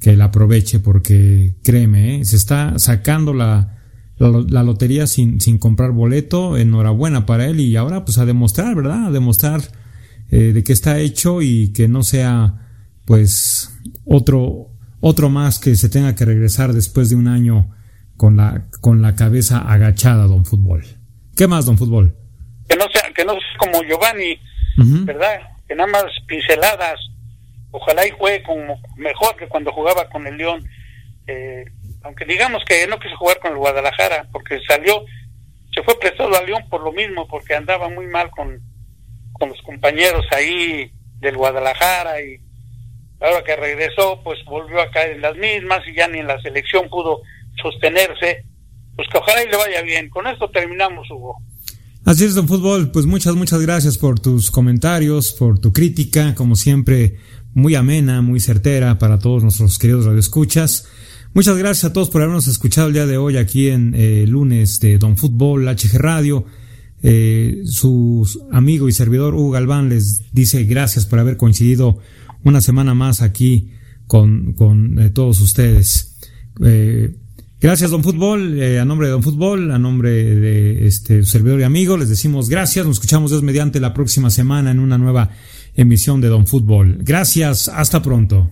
[0.00, 2.24] que la aproveche porque créeme, ¿eh?
[2.24, 3.77] se está sacando la,
[4.18, 8.74] la, la, lotería sin, sin comprar boleto, enhorabuena para él y ahora pues a demostrar,
[8.74, 9.06] ¿verdad?
[9.06, 9.60] A demostrar
[10.30, 12.68] eh, de que está hecho y que no sea
[13.06, 14.68] pues otro,
[15.00, 17.70] otro más que se tenga que regresar después de un año
[18.18, 20.84] con la, con la cabeza agachada, don Fútbol.
[21.36, 22.14] ¿Qué más, don Fútbol?
[22.68, 24.32] Que no sea, que no sea como Giovanni,
[24.76, 25.04] uh -huh.
[25.06, 25.40] ¿verdad?
[25.66, 26.98] Que nada más pinceladas,
[27.70, 30.68] ojalá y juegue como mejor que cuando jugaba con el León.
[31.26, 31.64] Eh,
[32.08, 35.04] aunque digamos que no quiso jugar con el Guadalajara, porque salió,
[35.74, 38.62] se fue prestado a León por lo mismo, porque andaba muy mal con,
[39.34, 40.90] con los compañeros ahí
[41.20, 42.40] del Guadalajara y
[43.20, 46.40] ahora que regresó, pues volvió a caer en las mismas y ya ni en la
[46.40, 47.20] selección pudo
[47.62, 48.46] sostenerse.
[48.96, 50.08] Pues que ojalá y le vaya bien.
[50.08, 51.36] Con esto terminamos, Hugo.
[52.06, 52.90] Así es, don Fútbol.
[52.90, 57.18] Pues muchas, muchas gracias por tus comentarios, por tu crítica, como siempre,
[57.52, 60.88] muy amena, muy certera para todos nuestros queridos radioescuchas.
[61.34, 64.80] Muchas gracias a todos por habernos escuchado el día de hoy aquí en eh, lunes
[64.80, 66.46] de Don Fútbol HG Radio.
[67.02, 71.98] Eh, su amigo y servidor Hugo Galván les dice gracias por haber coincidido
[72.44, 73.70] una semana más aquí
[74.06, 76.16] con, con eh, todos ustedes.
[77.60, 81.98] gracias Don Fútbol, a nombre de Don Fútbol, a nombre de este servidor y amigo,
[81.98, 85.30] les decimos gracias, nos escuchamos Dios mediante la próxima semana en una nueva
[85.78, 86.98] emisión de Don Fútbol.
[87.00, 88.50] Gracias, hasta pronto.